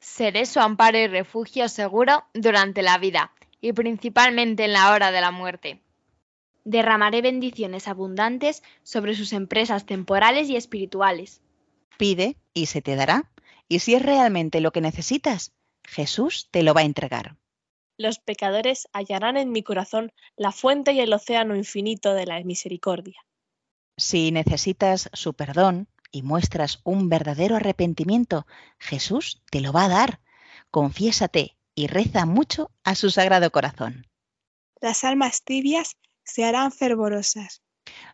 Seré 0.00 0.46
su 0.46 0.60
amparo 0.60 0.96
y 0.96 1.06
refugio 1.06 1.68
seguro 1.68 2.24
durante 2.32 2.80
la 2.82 2.96
vida 2.96 3.32
y 3.60 3.74
principalmente 3.74 4.64
en 4.64 4.72
la 4.72 4.92
hora 4.92 5.10
de 5.10 5.20
la 5.20 5.30
muerte. 5.30 5.82
Derramaré 6.64 7.20
bendiciones 7.20 7.88
abundantes 7.88 8.62
sobre 8.82 9.14
sus 9.14 9.34
empresas 9.34 9.84
temporales 9.84 10.48
y 10.48 10.56
espirituales. 10.56 11.42
Pide 11.98 12.36
y 12.54 12.66
se 12.66 12.80
te 12.80 12.96
dará. 12.96 13.30
Y 13.68 13.80
si 13.80 13.94
es 13.94 14.02
realmente 14.02 14.60
lo 14.62 14.70
que 14.70 14.80
necesitas, 14.80 15.52
Jesús 15.88 16.48
te 16.50 16.62
lo 16.62 16.74
va 16.74 16.82
a 16.82 16.84
entregar. 16.84 17.36
Los 17.96 18.18
pecadores 18.18 18.88
hallarán 18.92 19.36
en 19.36 19.50
mi 19.50 19.62
corazón 19.62 20.12
la 20.36 20.52
fuente 20.52 20.92
y 20.92 21.00
el 21.00 21.12
océano 21.12 21.56
infinito 21.56 22.14
de 22.14 22.26
la 22.26 22.40
misericordia. 22.44 23.20
Si 23.96 24.30
necesitas 24.30 25.10
su 25.12 25.34
perdón 25.34 25.88
y 26.12 26.22
muestras 26.22 26.80
un 26.84 27.08
verdadero 27.08 27.56
arrepentimiento, 27.56 28.46
Jesús 28.78 29.42
te 29.50 29.60
lo 29.60 29.72
va 29.72 29.86
a 29.86 29.88
dar. 29.88 30.20
Confiésate 30.70 31.56
y 31.74 31.86
reza 31.86 32.26
mucho 32.26 32.70
a 32.84 32.94
su 32.94 33.10
sagrado 33.10 33.50
corazón. 33.50 34.06
Las 34.80 35.02
almas 35.04 35.42
tibias 35.42 35.96
se 36.22 36.44
harán 36.44 36.70
fervorosas. 36.70 37.62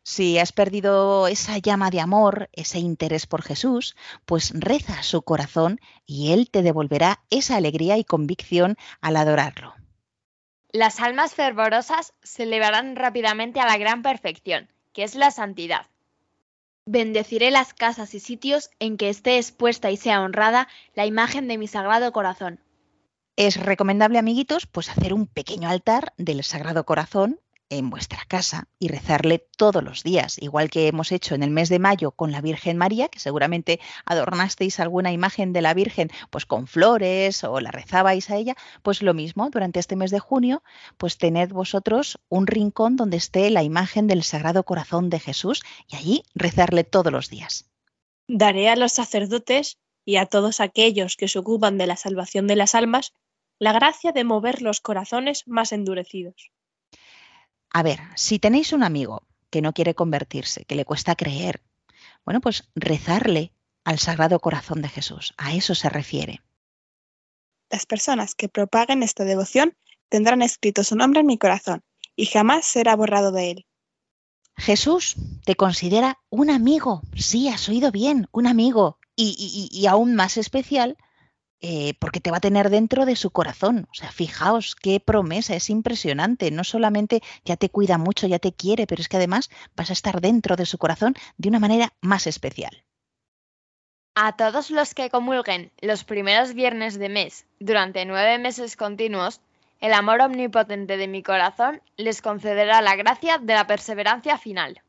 Si 0.03 0.39
has 0.39 0.53
perdido 0.53 1.27
esa 1.29 1.59
llama 1.59 1.91
de 1.91 2.01
amor, 2.01 2.51
ese 2.53 2.79
interés 2.79 3.27
por 3.27 3.43
Jesús, 3.43 3.97
pues 4.25 4.53
reza 4.55 4.99
a 4.99 5.03
su 5.03 5.23
corazón 5.23 5.81
y 6.07 6.33
Él 6.33 6.51
te 6.51 6.63
devolverá 6.63 7.23
esa 7.31 7.57
alegría 7.57 7.97
y 7.97 8.05
convicción 8.05 8.77
al 9.01 9.17
adorarlo. 9.17 9.75
Las 10.73 11.01
almas 11.01 11.35
fervorosas 11.35 12.15
se 12.23 12.43
elevarán 12.43 12.97
rápidamente 12.97 13.61
a 13.61 13.67
la 13.67 13.79
gran 13.79 14.03
perfección, 14.03 14.69
que 14.93 15.05
es 15.05 15.15
la 15.15 15.31
santidad. 15.31 15.87
Bendeciré 16.87 17.51
las 17.51 17.73
casas 17.73 18.15
y 18.15 18.21
sitios 18.21 18.71
en 18.79 18.97
que 18.97 19.09
esté 19.09 19.39
expuesta 19.39 19.91
y 19.91 19.97
sea 19.97 20.21
honrada 20.21 20.69
la 20.95 21.07
imagen 21.07 21.49
de 21.49 21.59
mi 21.59 21.69
sagrado 21.69 22.13
corazón. 22.13 22.61
Es 23.37 23.57
recomendable, 23.57 24.19
amiguitos, 24.19 24.67
pues 24.67 24.91
hacer 24.91 25.13
un 25.13 25.27
pequeño 25.27 25.69
altar 25.69 26.13
del 26.19 26.45
Sagrado 26.45 26.85
Corazón 26.85 27.41
en 27.71 27.91
vuestra 27.91 28.21
casa 28.29 28.69
y 28.79 28.89
rezarle 28.89 29.47
todos 29.57 29.83
los 29.83 30.03
días, 30.03 30.37
igual 30.41 30.71
que 30.71 30.89
hemos 30.89 31.13
hecho 31.13 31.35
en 31.35 31.43
el 31.43 31.51
mes 31.51 31.69
de 31.69 31.79
mayo 31.79 32.11
con 32.13 32.33
la 32.33 32.41
Virgen 32.41 32.77
María, 32.77 33.09
que 33.09 33.19
seguramente 33.19 33.81
adornasteis 34.05 34.81
alguna 34.81 35.13
imagen 35.13 35.53
de 35.53 35.63
la 35.63 35.75
Virgen 35.75 36.11
pues 36.31 36.47
con 36.47 36.67
flores 36.67 37.45
o 37.45 37.61
la 37.61 37.71
rezabais 37.71 38.31
a 38.31 38.37
ella, 38.37 38.55
pues 38.83 39.03
lo 39.03 39.15
mismo 39.15 39.51
durante 39.51 39.81
este 39.81 39.97
mes 39.97 40.11
de 40.11 40.21
junio, 40.21 40.63
pues 40.99 41.19
tened 41.19 41.51
vosotros 41.51 42.19
un 42.29 42.47
rincón 42.47 42.97
donde 42.97 43.17
esté 43.17 43.51
la 43.51 43.63
imagen 43.63 44.07
del 44.07 44.23
Sagrado 44.23 44.65
Corazón 44.65 45.11
de 45.11 45.21
Jesús 45.21 45.63
y 45.89 45.97
allí 45.97 46.23
rezarle 46.35 46.85
todos 46.85 47.13
los 47.13 47.31
días. 47.31 47.71
Daré 48.29 48.69
a 48.69 48.77
los 48.77 48.93
sacerdotes 48.93 49.79
y 50.05 50.17
a 50.17 50.27
todos 50.27 50.61
aquellos 50.61 51.17
que 51.17 51.29
se 51.29 51.39
ocupan 51.39 51.79
de 51.79 51.87
la 51.87 51.97
salvación 51.97 52.47
de 52.47 52.57
las 52.57 52.75
almas 52.75 53.13
la 53.59 53.73
gracia 53.73 54.13
de 54.13 54.25
mover 54.25 54.63
los 54.63 54.81
corazones 54.81 55.47
más 55.47 55.73
endurecidos. 55.73 56.51
A 57.75 57.83
ver, 57.83 57.99
si 58.15 58.39
tenéis 58.39 58.73
un 58.73 58.85
amigo 58.85 59.27
que 59.51 59.61
no 59.61 59.73
quiere 59.73 59.95
convertirse, 59.95 60.65
que 60.65 60.77
le 60.77 60.85
cuesta 60.85 61.17
creer, 61.17 61.61
bueno, 62.25 62.41
pues 62.41 62.69
rezarle 62.77 63.53
al 63.85 63.99
Sagrado 63.99 64.39
Corazón 64.39 64.81
de 64.81 64.89
Jesús. 64.89 65.35
A 65.37 65.55
eso 65.55 65.75
se 65.75 65.89
refiere. 65.89 66.41
Las 67.71 67.85
personas 67.85 68.37
que 68.37 68.49
propaguen 68.49 69.03
esta 69.03 69.25
devoción 69.25 69.77
tendrán 70.09 70.41
escrito 70.41 70.85
su 70.85 70.95
nombre 70.95 71.21
en 71.21 71.27
mi 71.27 71.37
corazón 71.37 71.83
y 72.15 72.27
jamás 72.27 72.65
será 72.65 72.95
borrado 72.95 73.33
de 73.33 73.51
él. 73.51 73.67
Jesús 74.57 75.17
te 75.45 75.57
considera 75.57 76.21
un 76.31 76.51
amigo. 76.51 77.03
Sí, 77.17 77.49
has 77.49 77.69
oído 77.69 77.91
bien, 77.91 78.29
un 78.31 78.47
amigo. 78.47 78.99
Y, 79.17 79.35
y- 79.37 79.77
y 79.77 79.87
aún 79.87 80.15
más 80.15 80.37
especial 80.37 80.97
eh, 81.67 81.95
porque 81.99 82.21
te 82.21 82.31
va 82.31 82.37
a 82.37 82.41
tener 82.41 82.69
dentro 82.69 83.07
de 83.07 83.17
su 83.17 83.31
corazón. 83.31 83.89
O 83.91 83.95
sea, 83.95 84.13
fijaos 84.13 84.77
qué 84.77 85.01
promesa, 85.01 85.57
es 85.57 85.71
impresionante. 85.71 86.51
No 86.51 86.63
solamente 86.63 87.23
ya 87.43 87.57
te 87.57 87.71
cuida 87.71 87.97
mucho, 87.97 88.27
ya 88.27 88.39
te 88.39 88.53
quiere, 88.53 88.87
pero 88.87 89.01
es 89.01 89.09
que 89.09 89.17
además 89.17 89.49
vas 89.75 89.89
a 89.89 89.95
estar 89.95 90.21
dentro 90.21 90.57
de 90.57 90.67
su 90.67 90.77
corazón 90.77 91.15
de 91.39 91.49
una 91.49 91.61
manera 91.61 91.95
más 92.03 92.27
especial. 92.27 92.85
A 94.15 94.37
todos 94.37 94.71
los 94.71 94.93
que 94.93 95.09
comulguen 95.09 95.73
los 95.81 96.05
primeros 96.05 96.53
viernes 96.53 96.99
de 96.99 97.09
mes 97.09 97.47
durante 97.61 98.05
nueve 98.05 98.37
meses 98.37 98.77
continuos, 98.77 99.41
el 99.81 99.95
amor 99.95 100.21
omnipotente 100.21 100.99
de 100.99 101.09
mi 101.09 101.23
corazón 101.23 101.81
les 101.97 102.21
concederá 102.21 102.83
la 102.83 102.95
gracia 102.95 103.39
de 103.39 103.55
la 103.55 103.67
perseverancia 103.67 104.37
final. 104.37 104.83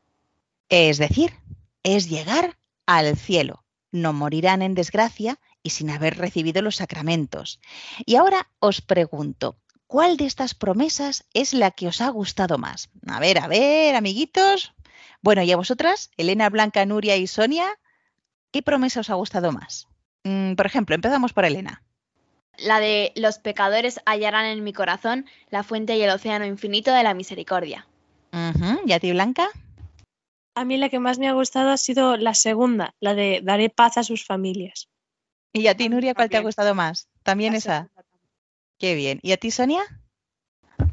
Es 0.68 0.98
decir, 0.98 1.32
es 1.82 2.10
llegar 2.10 2.58
al 2.84 3.16
cielo. 3.16 3.64
No 3.92 4.12
morirán 4.12 4.60
en 4.60 4.74
desgracia 4.74 5.38
y 5.66 5.70
sin 5.70 5.90
haber 5.90 6.16
recibido 6.16 6.62
los 6.62 6.76
sacramentos. 6.76 7.58
Y 8.04 8.14
ahora 8.14 8.48
os 8.60 8.80
pregunto, 8.80 9.56
¿cuál 9.88 10.16
de 10.16 10.24
estas 10.24 10.54
promesas 10.54 11.26
es 11.34 11.54
la 11.54 11.72
que 11.72 11.88
os 11.88 12.00
ha 12.00 12.08
gustado 12.08 12.56
más? 12.56 12.88
A 13.08 13.18
ver, 13.18 13.40
a 13.40 13.48
ver, 13.48 13.96
amiguitos. 13.96 14.74
Bueno, 15.22 15.42
¿y 15.42 15.50
a 15.50 15.56
vosotras, 15.56 16.12
Elena, 16.16 16.50
Blanca, 16.50 16.86
Nuria 16.86 17.16
y 17.16 17.26
Sonia? 17.26 17.66
¿Qué 18.52 18.62
promesa 18.62 19.00
os 19.00 19.10
ha 19.10 19.14
gustado 19.14 19.50
más? 19.50 19.88
Mm, 20.22 20.54
por 20.54 20.66
ejemplo, 20.66 20.94
empezamos 20.94 21.32
por 21.32 21.44
Elena. 21.44 21.82
La 22.58 22.78
de 22.78 23.10
los 23.16 23.38
pecadores 23.38 24.00
hallarán 24.06 24.46
en 24.46 24.62
mi 24.62 24.72
corazón 24.72 25.26
la 25.50 25.64
fuente 25.64 25.96
y 25.96 26.02
el 26.02 26.10
océano 26.10 26.46
infinito 26.46 26.92
de 26.92 27.02
la 27.02 27.12
misericordia. 27.12 27.88
¿Y 28.86 28.92
a 28.92 29.00
ti, 29.00 29.10
Blanca? 29.10 29.48
A 30.54 30.64
mí 30.64 30.76
la 30.76 30.90
que 30.90 31.00
más 31.00 31.18
me 31.18 31.28
ha 31.28 31.32
gustado 31.32 31.70
ha 31.70 31.76
sido 31.76 32.16
la 32.16 32.34
segunda, 32.34 32.94
la 33.00 33.14
de 33.14 33.40
daré 33.42 33.68
paz 33.68 33.98
a 33.98 34.04
sus 34.04 34.24
familias. 34.24 34.88
¿Y 35.56 35.68
a 35.68 35.74
ti, 35.74 35.88
Nuria, 35.88 36.14
cuál 36.14 36.28
te 36.28 36.36
ha 36.36 36.42
gustado 36.42 36.74
más? 36.74 37.08
También 37.22 37.52
La 37.52 37.58
esa. 37.58 37.88
segunda. 37.88 38.04
Qué 38.78 38.94
bien. 38.94 39.20
¿Y 39.22 39.32
a 39.32 39.38
ti, 39.38 39.50
Sonia? 39.50 39.82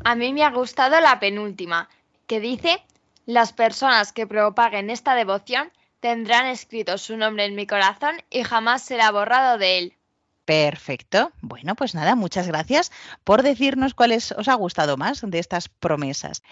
A 0.05 0.15
mí 0.15 0.31
me 0.31 0.43
ha 0.43 0.51
gustado 0.51 1.01
la 1.01 1.19
penúltima, 1.19 1.89
que 2.27 2.39
dice, 2.39 2.81
las 3.25 3.51
personas 3.51 4.13
que 4.13 4.25
propaguen 4.25 4.89
esta 4.89 5.15
devoción 5.15 5.69
tendrán 5.99 6.45
escrito 6.45 6.97
su 6.97 7.17
nombre 7.17 7.43
en 7.45 7.55
mi 7.55 7.67
corazón 7.67 8.15
y 8.29 8.43
jamás 8.43 8.83
será 8.83 9.11
borrado 9.11 9.57
de 9.57 9.79
él. 9.79 9.97
Perfecto. 10.45 11.31
Bueno, 11.41 11.75
pues 11.75 11.95
nada, 11.95 12.15
muchas 12.15 12.47
gracias 12.47 12.91
por 13.23 13.43
decirnos 13.43 13.93
cuáles 13.93 14.33
os 14.33 14.49
ha 14.49 14.55
gustado 14.55 14.97
más 14.97 15.21
de 15.21 15.39
estas 15.39 15.69
promesas. 15.69 16.43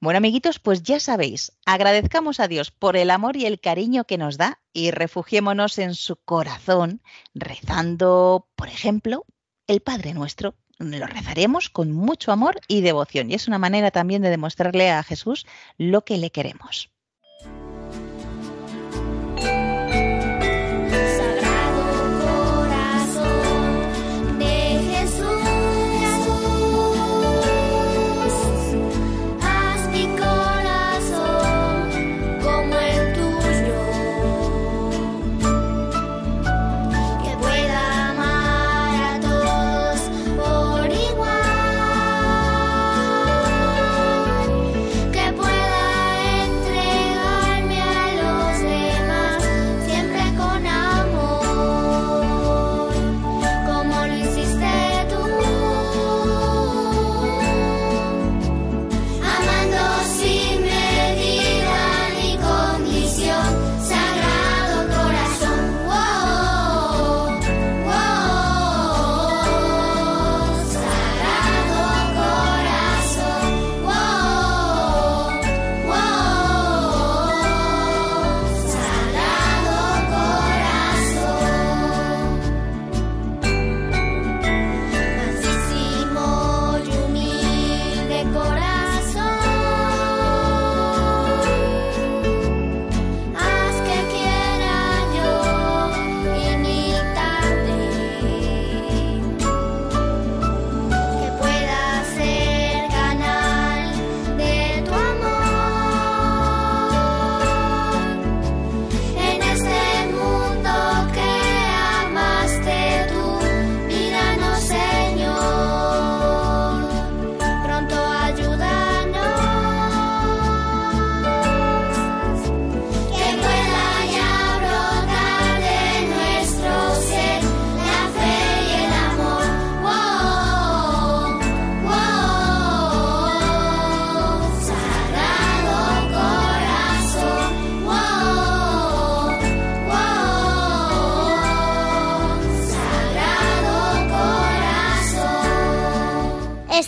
Bueno, 0.00 0.18
amiguitos, 0.18 0.58
pues 0.58 0.82
ya 0.82 0.98
sabéis, 0.98 1.52
agradezcamos 1.66 2.40
a 2.40 2.48
Dios 2.48 2.70
por 2.70 2.96
el 2.96 3.10
amor 3.10 3.36
y 3.36 3.46
el 3.46 3.60
cariño 3.60 4.04
que 4.04 4.18
nos 4.18 4.38
da 4.38 4.60
y 4.72 4.90
refugiémonos 4.90 5.78
en 5.78 5.94
su 5.94 6.16
corazón 6.16 7.02
rezando, 7.34 8.48
por 8.56 8.68
ejemplo, 8.68 9.24
el 9.66 9.80
Padre 9.80 10.14
Nuestro. 10.14 10.54
Lo 10.78 11.06
rezaremos 11.06 11.70
con 11.70 11.92
mucho 11.92 12.32
amor 12.32 12.60
y 12.66 12.80
devoción 12.80 13.30
y 13.30 13.34
es 13.34 13.46
una 13.46 13.58
manera 13.58 13.90
también 13.90 14.22
de 14.22 14.30
demostrarle 14.30 14.90
a 14.90 15.02
Jesús 15.02 15.46
lo 15.78 16.04
que 16.04 16.18
le 16.18 16.30
queremos. 16.30 16.93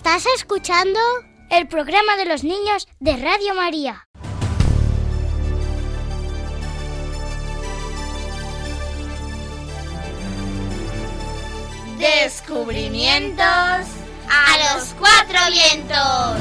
Estás 0.06 0.26
escuchando 0.36 1.00
el 1.50 1.66
programa 1.66 2.16
de 2.16 2.26
los 2.26 2.44
niños 2.44 2.86
de 3.00 3.16
Radio 3.16 3.56
María. 3.56 4.06
Descubrimientos 11.98 13.44
a 13.44 14.76
los 14.76 14.94
cuatro 14.96 15.40
vientos. 15.50 16.38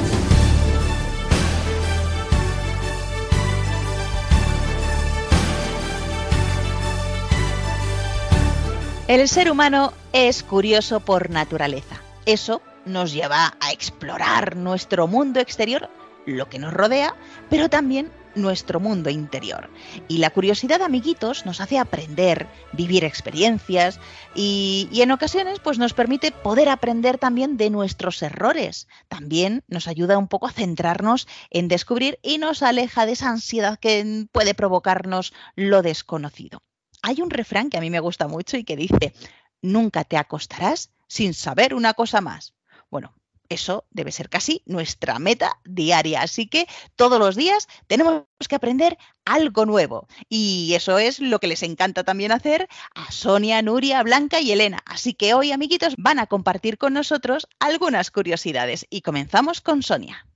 El 9.08 9.28
ser 9.28 9.50
humano 9.50 9.92
es 10.12 10.44
curioso 10.44 11.00
por 11.00 11.30
naturaleza. 11.30 11.96
Eso 12.26 12.62
nos 12.86 13.12
lleva 13.12 13.56
a 13.60 13.72
explorar 13.72 14.56
nuestro 14.56 15.06
mundo 15.06 15.40
exterior, 15.40 15.90
lo 16.24 16.48
que 16.48 16.58
nos 16.58 16.72
rodea, 16.72 17.14
pero 17.50 17.68
también 17.68 18.10
nuestro 18.36 18.80
mundo 18.80 19.10
interior. 19.10 19.70
Y 20.08 20.18
la 20.18 20.30
curiosidad, 20.30 20.82
amiguitos, 20.82 21.46
nos 21.46 21.60
hace 21.60 21.78
aprender, 21.78 22.46
vivir 22.72 23.04
experiencias 23.04 23.98
y, 24.34 24.88
en 24.92 25.10
ocasiones 25.10 25.58
pues, 25.60 25.78
nos 25.78 25.94
permite 25.94 26.30
poder 26.30 26.68
aprender 26.68 27.18
también 27.18 27.56
de 27.56 27.70
nuestros 27.70 28.22
errores. 28.22 28.86
También 29.08 29.64
nos 29.68 29.88
ayuda 29.88 30.18
un 30.18 30.28
poco 30.28 30.46
a 30.46 30.52
centrarnos 30.52 31.26
en 31.50 31.68
descubrir 31.68 32.18
y 32.22 32.38
nos 32.38 32.62
aleja 32.62 33.06
de 33.06 33.12
esa 33.12 33.30
ansiedad 33.30 33.78
que 33.78 34.26
puede 34.30 34.54
provocarnos 34.54 35.32
lo 35.56 35.82
desconocido. 35.82 36.62
Hay 37.02 37.22
un 37.22 37.30
refrán 37.30 37.70
que 37.70 37.78
a 37.78 37.80
mí 37.80 37.90
me 37.90 38.00
gusta 38.00 38.28
mucho 38.28 38.56
y 38.56 38.64
que 38.64 38.76
dice, 38.76 39.14
nunca 39.62 40.04
te 40.04 40.16
acostarás 40.16 40.90
sin 41.08 41.34
saber 41.34 41.74
una 41.74 41.94
cosa 41.94 42.20
más. 42.20 42.55
Bueno, 42.90 43.14
eso 43.48 43.84
debe 43.90 44.12
ser 44.12 44.28
casi 44.28 44.62
nuestra 44.66 45.18
meta 45.18 45.58
diaria. 45.64 46.22
Así 46.22 46.46
que 46.46 46.66
todos 46.96 47.18
los 47.18 47.36
días 47.36 47.68
tenemos 47.86 48.24
que 48.48 48.54
aprender 48.54 48.98
algo 49.24 49.66
nuevo. 49.66 50.08
Y 50.28 50.74
eso 50.74 50.98
es 50.98 51.20
lo 51.20 51.38
que 51.38 51.46
les 51.46 51.62
encanta 51.62 52.04
también 52.04 52.32
hacer 52.32 52.68
a 52.94 53.10
Sonia, 53.10 53.62
Nuria, 53.62 54.02
Blanca 54.02 54.40
y 54.40 54.52
Elena. 54.52 54.82
Así 54.86 55.14
que 55.14 55.34
hoy, 55.34 55.52
amiguitos, 55.52 55.94
van 55.98 56.18
a 56.18 56.26
compartir 56.26 56.78
con 56.78 56.92
nosotros 56.94 57.48
algunas 57.58 58.10
curiosidades. 58.10 58.86
Y 58.90 59.02
comenzamos 59.02 59.60
con 59.60 59.82
Sonia. 59.82 60.26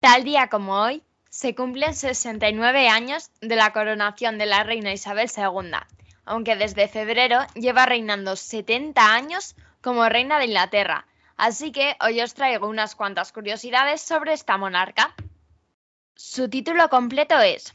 Tal 0.00 0.24
día 0.24 0.48
como 0.48 0.80
hoy, 0.80 1.02
se 1.30 1.54
cumplen 1.54 1.94
69 1.94 2.88
años 2.88 3.30
de 3.40 3.56
la 3.56 3.72
coronación 3.72 4.38
de 4.38 4.46
la 4.46 4.62
reina 4.62 4.92
Isabel 4.92 5.28
II, 5.34 5.72
aunque 6.26 6.56
desde 6.56 6.88
febrero 6.88 7.40
lleva 7.54 7.86
reinando 7.86 8.36
70 8.36 9.14
años 9.14 9.56
como 9.80 10.08
reina 10.08 10.38
de 10.38 10.44
Inglaterra. 10.44 11.06
Así 11.36 11.72
que 11.72 11.96
hoy 12.00 12.20
os 12.20 12.34
traigo 12.34 12.68
unas 12.68 12.94
cuantas 12.94 13.32
curiosidades 13.32 14.00
sobre 14.00 14.32
esta 14.32 14.56
monarca. 14.56 15.14
Su 16.14 16.48
título 16.48 16.88
completo 16.88 17.38
es 17.40 17.74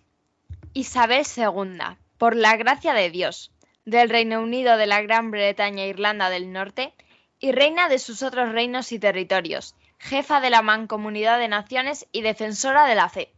Isabel 0.73 1.25
II, 1.35 1.97
por 2.17 2.35
la 2.35 2.55
gracia 2.55 2.93
de 2.93 3.09
Dios, 3.09 3.51
del 3.85 4.09
Reino 4.09 4.41
Unido 4.41 4.77
de 4.77 4.87
la 4.87 5.01
Gran 5.01 5.31
Bretaña 5.31 5.83
e 5.83 5.89
Irlanda 5.89 6.29
del 6.29 6.53
Norte, 6.53 6.93
y 7.39 7.51
reina 7.51 7.89
de 7.89 7.99
sus 7.99 8.23
otros 8.23 8.51
reinos 8.51 8.91
y 8.91 8.99
territorios, 8.99 9.75
jefa 9.97 10.41
de 10.41 10.49
la 10.49 10.61
Mancomunidad 10.61 11.39
de 11.39 11.47
Naciones 11.47 12.07
y 12.11 12.21
defensora 12.21 12.85
de 12.85 12.95
la 12.95 13.09
fe. 13.09 13.33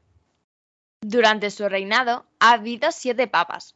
Durante 1.02 1.50
su 1.50 1.68
reinado 1.68 2.26
ha 2.40 2.54
habido 2.54 2.92
siete 2.92 3.28
papas. 3.28 3.76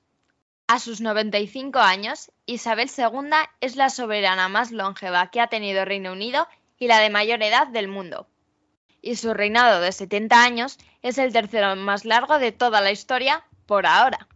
A 0.68 0.80
sus 0.80 1.00
95 1.00 1.78
años, 1.78 2.32
Isabel 2.48 2.90
II 2.90 3.30
es 3.62 3.76
la 3.76 3.92
soberana 3.92 4.50
más 4.50 4.72
longeva 4.72 5.30
que 5.30 5.40
ha 5.40 5.46
tenido 5.46 5.86
Reino 5.86 6.12
Unido 6.12 6.48
y 6.80 6.88
la 6.88 7.00
de 7.00 7.12
mayor 7.12 7.44
edad 7.44 7.68
del 7.68 7.88
mundo. 7.88 8.28
Y 9.00 9.18
su 9.18 9.36
reinado 9.36 9.80
de 9.80 9.92
70 9.92 10.42
años 10.42 10.80
es 11.04 11.20
el 11.20 11.32
tercero 11.32 11.76
más 11.76 12.04
largo 12.04 12.40
de 12.40 12.52
toda 12.52 12.82
la 12.82 12.92
historia 12.92 13.46
por 13.68 13.86
ahora. 13.86 14.28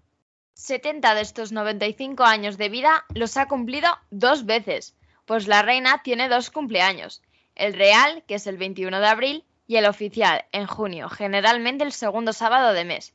70 0.53 1.15
de 1.15 1.21
estos 1.21 1.51
95 1.51 2.23
años 2.23 2.59
de 2.59 2.69
vida 2.69 3.05
los 3.15 3.35
ha 3.37 3.47
cumplido 3.47 3.89
dos 4.11 4.45
veces, 4.45 4.95
pues 5.25 5.47
la 5.47 5.63
reina 5.63 6.03
tiene 6.03 6.29
dos 6.29 6.51
cumpleaños, 6.51 7.23
el 7.55 7.73
real, 7.73 8.23
que 8.27 8.35
es 8.35 8.45
el 8.45 8.57
21 8.57 8.99
de 8.99 9.07
abril, 9.07 9.45
y 9.65 9.77
el 9.77 9.85
oficial, 9.85 10.45
en 10.51 10.67
junio, 10.67 11.09
generalmente 11.09 11.83
el 11.83 11.91
segundo 11.91 12.33
sábado 12.33 12.73
de 12.73 12.85
mes. 12.85 13.13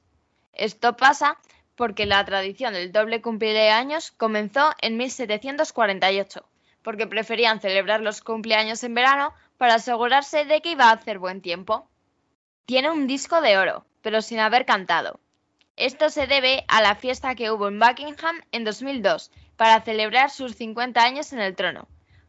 Esto 0.52 0.96
pasa 0.96 1.38
porque 1.76 2.06
la 2.06 2.24
tradición 2.24 2.74
del 2.74 2.92
doble 2.92 3.20
cumpleaños 3.20 4.12
comenzó 4.12 4.72
en 4.80 4.96
1748, 4.96 6.46
porque 6.82 7.06
preferían 7.06 7.60
celebrar 7.60 8.00
los 8.00 8.20
cumpleaños 8.20 8.82
en 8.84 8.94
verano 8.94 9.34
para 9.58 9.74
asegurarse 9.74 10.44
de 10.44 10.60
que 10.60 10.72
iba 10.72 10.90
a 10.90 10.92
hacer 10.92 11.18
buen 11.18 11.40
tiempo. 11.40 11.88
Tiene 12.66 12.90
un 12.90 13.06
disco 13.06 13.40
de 13.40 13.58
oro, 13.58 13.84
pero 14.02 14.22
sin 14.22 14.38
haber 14.38 14.64
cantado. 14.64 15.20
Esto 15.76 16.08
se 16.08 16.26
debe 16.26 16.64
a 16.68 16.80
la 16.80 16.94
fiesta 16.94 17.34
que 17.34 17.50
hubo 17.50 17.66
en 17.66 17.80
Buckingham 17.80 18.40
en 18.52 18.64
2002 18.64 19.32
para 19.56 19.80
celebrar 19.80 20.30
sus 20.30 20.54
50 20.54 21.02
años 21.02 21.32
en 21.32 21.40
el 21.40 21.56
trono. 21.56 21.88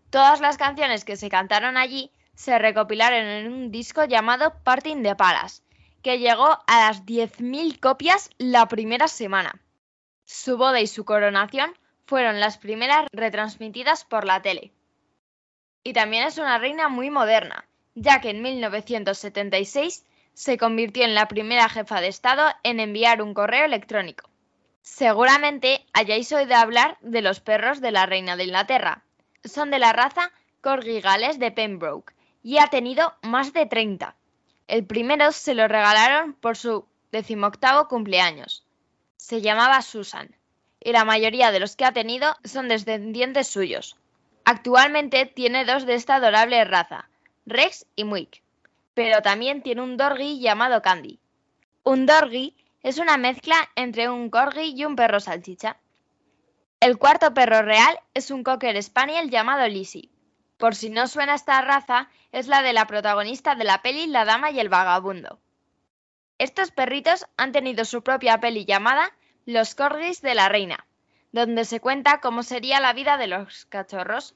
Todas 0.10 0.42
las 0.42 0.58
canciones 0.58 1.06
que 1.06 1.16
se 1.16 1.30
cantaron 1.30 1.78
allí 1.78 2.12
se 2.34 2.58
recopilaron 2.58 3.20
en 3.20 3.54
un 3.54 3.72
disco 3.72 4.06
llamado 4.06 4.56
Parting 4.64 5.04
the 5.04 5.16
Palace, 5.16 5.62
que 6.06 6.20
llegó 6.20 6.60
a 6.68 6.82
las 6.82 7.04
10.000 7.08 7.80
copias 7.80 8.30
la 8.38 8.68
primera 8.68 9.08
semana. 9.08 9.60
Su 10.24 10.56
boda 10.56 10.80
y 10.80 10.86
su 10.86 11.04
coronación 11.04 11.76
fueron 12.06 12.40
las 12.40 12.60
primeras 12.60 13.08
retransmitidas 13.12 14.06
por 14.06 14.24
la 14.24 14.40
tele. 14.44 14.72
Y 15.84 15.94
también 15.94 16.28
es 16.28 16.38
una 16.38 16.60
reina 16.60 16.90
muy 16.90 17.10
moderna, 17.10 17.68
ya 17.96 18.22
que 18.22 18.30
en 18.30 18.44
1976 18.44 20.06
se 20.36 20.58
convirtió 20.60 21.06
en 21.06 21.16
la 21.16 21.28
primera 21.28 21.70
jefa 21.70 22.00
de 22.02 22.10
Estado 22.10 22.54
en 22.62 22.80
enviar 22.80 23.24
un 23.24 23.34
correo 23.34 23.66
electrónico. 23.66 24.30
Seguramente 24.84 25.88
hayáis 25.92 26.32
oído 26.32 26.54
hablar 26.56 27.00
de 27.02 27.24
los 27.24 27.40
perros 27.40 27.82
de 27.82 27.92
la 27.92 28.06
reina 28.06 28.38
de 28.38 28.44
Inglaterra. 28.44 29.04
Son 29.44 29.72
de 29.72 29.80
la 29.80 29.92
raza 29.92 30.32
Corgi 30.62 31.02
Gales 31.02 31.40
de 31.40 31.50
Pembroke 31.50 32.14
y 32.44 32.60
ha 32.60 32.68
tenido 32.68 33.16
más 33.24 33.54
de 33.54 33.66
30. 33.66 34.16
El 34.68 34.86
primero 34.86 35.32
se 35.32 35.54
lo 35.54 35.68
regalaron 35.68 36.34
por 36.34 36.58
su 36.58 36.88
decimoctavo 37.12 37.88
cumpleaños. 37.88 38.66
Se 39.18 39.42
llamaba 39.42 39.82
Susan, 39.82 40.36
y 40.80 40.92
la 40.92 41.06
mayoría 41.06 41.52
de 41.52 41.60
los 41.60 41.76
que 41.76 41.86
ha 41.86 41.94
tenido 41.94 42.36
son 42.44 42.68
descendientes 42.68 43.48
suyos. 43.48 43.96
Actualmente 44.44 45.26
tiene 45.26 45.66
dos 45.66 45.86
de 45.86 45.96
esta 45.96 46.16
adorable 46.16 46.64
raza, 46.66 47.10
Rex 47.46 47.86
y 47.96 48.04
Muick, 48.04 48.42
pero 48.94 49.22
también 49.22 49.62
tiene 49.62 49.82
un 49.82 49.98
dorgi 49.98 50.40
llamado 50.40 50.82
Candy. 50.82 51.20
Un 51.84 52.06
dorgi 52.06 52.56
es 52.82 52.98
una 52.98 53.18
mezcla 53.18 53.56
entre 53.76 54.10
un 54.10 54.30
corgi 54.30 54.74
y 54.76 54.86
un 54.86 54.96
perro 54.96 55.20
salchicha. 55.20 55.78
El 56.80 56.98
cuarto 56.98 57.34
perro 57.34 57.62
real 57.62 58.00
es 58.14 58.30
un 58.32 58.44
cocker 58.44 58.82
spaniel 58.84 59.30
llamado 59.30 59.68
Lizzie. 59.68 60.10
Por 60.58 60.76
si 60.76 60.90
no 60.90 61.08
suena 61.08 61.36
esta 61.36 61.62
raza, 61.62 62.10
es 62.32 62.48
la 62.48 62.62
de 62.62 62.74
la 62.74 62.88
protagonista 62.88 63.56
de 63.56 63.66
la 63.66 63.82
peli 63.82 64.08
La 64.08 64.26
Dama 64.26 64.52
y 64.52 64.60
el 64.60 64.70
Vagabundo. 64.70 65.40
Estos 66.38 66.72
perritos 66.72 67.26
han 67.38 67.52
tenido 67.52 67.86
su 67.86 68.04
propia 68.04 68.40
peli 68.40 68.66
llamada 68.66 69.12
Los 69.46 69.76
Corgis 69.76 70.22
de 70.22 70.36
la 70.36 70.50
Reina, 70.50 70.86
donde 71.32 71.66
se 71.66 71.80
cuenta 71.80 72.22
cómo 72.22 72.44
sería 72.44 72.80
la 72.80 72.94
vida 72.94 73.18
de 73.18 73.28
los 73.28 73.66
cachorros. 73.66 74.36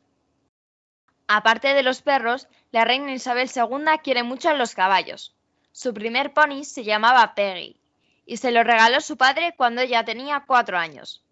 Aparte 1.28 1.74
de 1.74 1.84
los 1.84 2.02
perros, 2.02 2.48
la 2.72 2.86
reina 2.86 3.14
Isabel 3.14 3.50
II 3.54 4.00
quiere 4.04 4.24
mucho 4.24 4.50
a 4.50 4.54
los 4.54 4.76
caballos. 4.76 5.36
Su 5.72 5.94
primer 5.94 6.34
pony 6.34 6.64
se 6.64 6.84
llamaba 6.84 7.36
Peggy 7.36 7.80
y 8.26 8.38
se 8.38 8.52
lo 8.52 8.64
regaló 8.64 9.00
su 9.00 9.16
padre 9.18 9.54
cuando 9.56 9.82
ella 9.82 10.04
tenía 10.04 10.44
cuatro 10.46 10.78
años. 10.78 11.24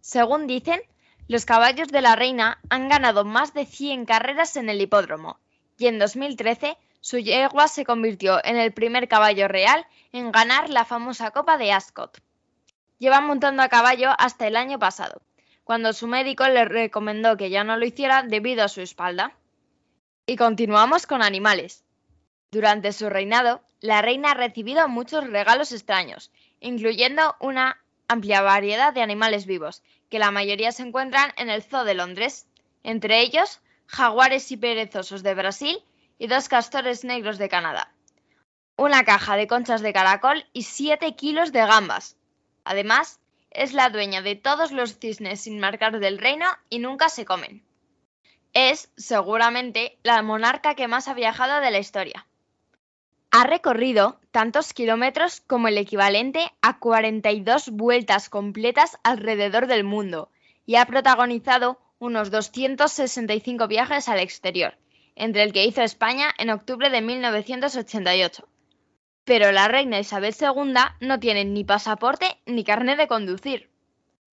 Según 0.00 0.46
dicen, 0.46 0.80
los 1.28 1.44
caballos 1.44 1.88
de 1.88 2.02
la 2.02 2.16
reina 2.16 2.58
han 2.68 2.88
ganado 2.88 3.24
más 3.24 3.54
de 3.54 3.66
100 3.66 4.04
carreras 4.06 4.56
en 4.56 4.68
el 4.68 4.80
hipódromo 4.80 5.38
y 5.78 5.86
en 5.86 5.98
2013 5.98 6.76
su 7.00 7.18
yegua 7.18 7.68
se 7.68 7.84
convirtió 7.84 8.40
en 8.44 8.56
el 8.56 8.72
primer 8.72 9.08
caballo 9.08 9.48
real 9.48 9.86
en 10.12 10.30
ganar 10.30 10.70
la 10.70 10.84
famosa 10.84 11.30
Copa 11.32 11.58
de 11.58 11.72
Ascot. 11.72 12.22
Lleva 12.98 13.20
montando 13.20 13.62
a 13.62 13.68
caballo 13.68 14.10
hasta 14.18 14.46
el 14.46 14.54
año 14.54 14.78
pasado, 14.78 15.22
cuando 15.64 15.92
su 15.92 16.06
médico 16.06 16.46
le 16.46 16.64
recomendó 16.64 17.36
que 17.36 17.50
ya 17.50 17.64
no 17.64 17.76
lo 17.76 17.84
hiciera 17.84 18.22
debido 18.22 18.62
a 18.62 18.68
su 18.68 18.80
espalda. 18.80 19.32
Y 20.26 20.36
continuamos 20.36 21.08
con 21.08 21.22
animales. 21.22 21.84
Durante 22.52 22.92
su 22.92 23.08
reinado, 23.08 23.62
la 23.80 24.02
reina 24.02 24.30
ha 24.30 24.34
recibido 24.34 24.88
muchos 24.88 25.26
regalos 25.26 25.72
extraños, 25.72 26.30
incluyendo 26.60 27.34
una 27.40 27.82
amplia 28.06 28.42
variedad 28.42 28.92
de 28.92 29.02
animales 29.02 29.46
vivos, 29.46 29.82
que 30.12 30.18
la 30.18 30.30
mayoría 30.30 30.72
se 30.72 30.82
encuentran 30.82 31.32
en 31.38 31.48
el 31.48 31.62
Zoo 31.62 31.84
de 31.84 31.94
Londres, 31.94 32.46
entre 32.82 33.22
ellos 33.22 33.62
jaguares 33.86 34.52
y 34.52 34.58
perezosos 34.58 35.22
de 35.22 35.34
Brasil 35.34 35.82
y 36.18 36.26
dos 36.26 36.50
castores 36.50 37.02
negros 37.02 37.38
de 37.38 37.48
Canadá, 37.48 37.94
una 38.76 39.04
caja 39.04 39.36
de 39.36 39.46
conchas 39.46 39.80
de 39.80 39.94
caracol 39.94 40.44
y 40.52 40.64
7 40.64 41.16
kilos 41.16 41.50
de 41.50 41.60
gambas. 41.60 42.18
Además, 42.62 43.20
es 43.48 43.72
la 43.72 43.88
dueña 43.88 44.20
de 44.20 44.34
todos 44.34 44.70
los 44.70 44.98
cisnes 44.98 45.40
sin 45.40 45.58
marcar 45.58 45.98
del 45.98 46.18
reino 46.18 46.46
y 46.68 46.78
nunca 46.78 47.08
se 47.08 47.24
comen. 47.24 47.64
Es, 48.52 48.92
seguramente, 48.98 49.96
la 50.02 50.20
monarca 50.20 50.74
que 50.74 50.88
más 50.88 51.08
ha 51.08 51.14
viajado 51.14 51.62
de 51.62 51.70
la 51.70 51.78
historia. 51.78 52.26
Ha 53.34 53.44
recorrido 53.44 54.20
tantos 54.30 54.74
kilómetros 54.74 55.40
como 55.40 55.68
el 55.68 55.78
equivalente 55.78 56.52
a 56.60 56.78
42 56.78 57.70
vueltas 57.70 58.28
completas 58.28 58.98
alrededor 59.04 59.68
del 59.68 59.84
mundo 59.84 60.30
y 60.66 60.76
ha 60.76 60.84
protagonizado 60.84 61.80
unos 61.98 62.30
265 62.30 63.68
viajes 63.68 64.10
al 64.10 64.18
exterior, 64.18 64.76
entre 65.16 65.44
el 65.44 65.54
que 65.54 65.64
hizo 65.64 65.80
España 65.80 66.34
en 66.36 66.50
octubre 66.50 66.90
de 66.90 67.00
1988. 67.00 68.46
Pero 69.24 69.50
la 69.50 69.66
reina 69.66 69.98
Isabel 69.98 70.34
II 70.38 70.74
no 71.00 71.18
tiene 71.18 71.46
ni 71.46 71.64
pasaporte 71.64 72.26
ni 72.44 72.64
carnet 72.64 72.98
de 72.98 73.08
conducir. 73.08 73.70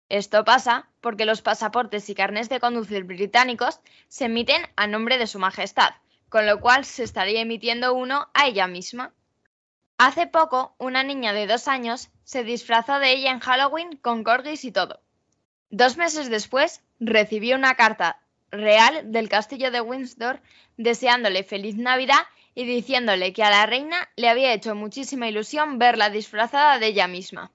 Esto 0.09 0.43
pasa 0.45 0.87
porque 1.01 1.25
los 1.25 1.41
pasaportes 1.41 2.07
y 2.11 2.13
carnés 2.13 2.47
de 2.47 2.59
conducir 2.59 3.05
británicos 3.05 3.79
se 4.07 4.25
emiten 4.25 4.61
a 4.75 4.85
nombre 4.85 5.17
de 5.17 5.25
Su 5.25 5.39
Majestad, 5.39 5.95
con 6.33 6.47
lo 6.47 6.59
cual 6.59 6.83
se 6.83 7.03
estaría 7.03 7.41
emitiendo 7.41 7.93
uno 7.93 8.27
a 8.33 8.47
ella 8.47 8.65
misma. 8.65 9.13
Hace 9.99 10.25
poco, 10.25 10.73
una 10.79 11.03
niña 11.03 11.31
de 11.31 11.45
dos 11.45 11.67
años 11.67 12.09
se 12.23 12.43
disfrazó 12.43 12.97
de 12.97 13.11
ella 13.11 13.29
en 13.29 13.39
Halloween 13.39 13.97
con 13.97 14.23
corgis 14.23 14.65
y 14.65 14.71
todo. 14.71 14.99
Dos 15.69 15.95
meses 15.95 16.31
después, 16.31 16.81
recibió 16.99 17.55
una 17.55 17.75
carta 17.75 18.19
real 18.49 19.11
del 19.11 19.29
castillo 19.29 19.69
de 19.69 19.81
Windsor 19.81 20.41
deseándole 20.75 21.43
feliz 21.43 21.75
Navidad 21.75 22.25
y 22.55 22.65
diciéndole 22.65 23.31
que 23.31 23.43
a 23.43 23.51
la 23.51 23.67
reina 23.67 24.09
le 24.15 24.27
había 24.27 24.53
hecho 24.53 24.73
muchísima 24.73 25.27
ilusión 25.27 25.77
verla 25.77 26.09
disfrazada 26.09 26.79
de 26.79 26.87
ella 26.87 27.07
misma. 27.07 27.51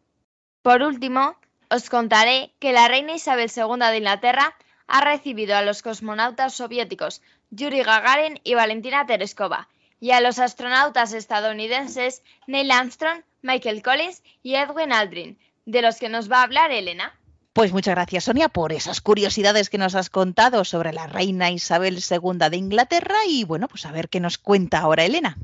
Por 0.62 0.82
último, 0.82 1.36
os 1.68 1.90
contaré 1.90 2.52
que 2.60 2.72
la 2.72 2.86
reina 2.86 3.14
Isabel 3.14 3.50
II 3.50 3.80
de 3.90 3.96
Inglaterra 3.96 4.56
ha 4.88 5.02
recibido 5.02 5.56
a 5.56 5.62
los 5.62 5.82
cosmonautas 5.82 6.54
soviéticos 6.54 7.22
Yuri 7.50 7.82
Gagarin 7.82 8.40
y 8.42 8.54
Valentina 8.54 9.06
Tereskova, 9.06 9.68
y 10.00 10.10
a 10.10 10.20
los 10.20 10.38
astronautas 10.38 11.12
estadounidenses 11.12 12.22
Neil 12.46 12.70
Armstrong, 12.70 13.22
Michael 13.42 13.82
Collins 13.82 14.22
y 14.42 14.54
Edwin 14.54 14.92
Aldrin, 14.92 15.38
de 15.66 15.82
los 15.82 15.96
que 15.98 16.08
nos 16.08 16.30
va 16.30 16.38
a 16.40 16.42
hablar 16.44 16.72
Elena. 16.72 17.14
Pues 17.52 17.72
muchas 17.72 17.94
gracias, 17.94 18.24
Sonia, 18.24 18.48
por 18.48 18.72
esas 18.72 19.00
curiosidades 19.00 19.68
que 19.68 19.78
nos 19.78 19.94
has 19.94 20.10
contado 20.10 20.64
sobre 20.64 20.92
la 20.92 21.06
reina 21.06 21.50
Isabel 21.50 21.98
II 21.98 22.48
de 22.50 22.56
Inglaterra 22.56 23.18
y 23.26 23.44
bueno, 23.44 23.68
pues 23.68 23.84
a 23.84 23.92
ver 23.92 24.08
qué 24.08 24.20
nos 24.20 24.38
cuenta 24.38 24.78
ahora 24.78 25.04
Elena. 25.04 25.36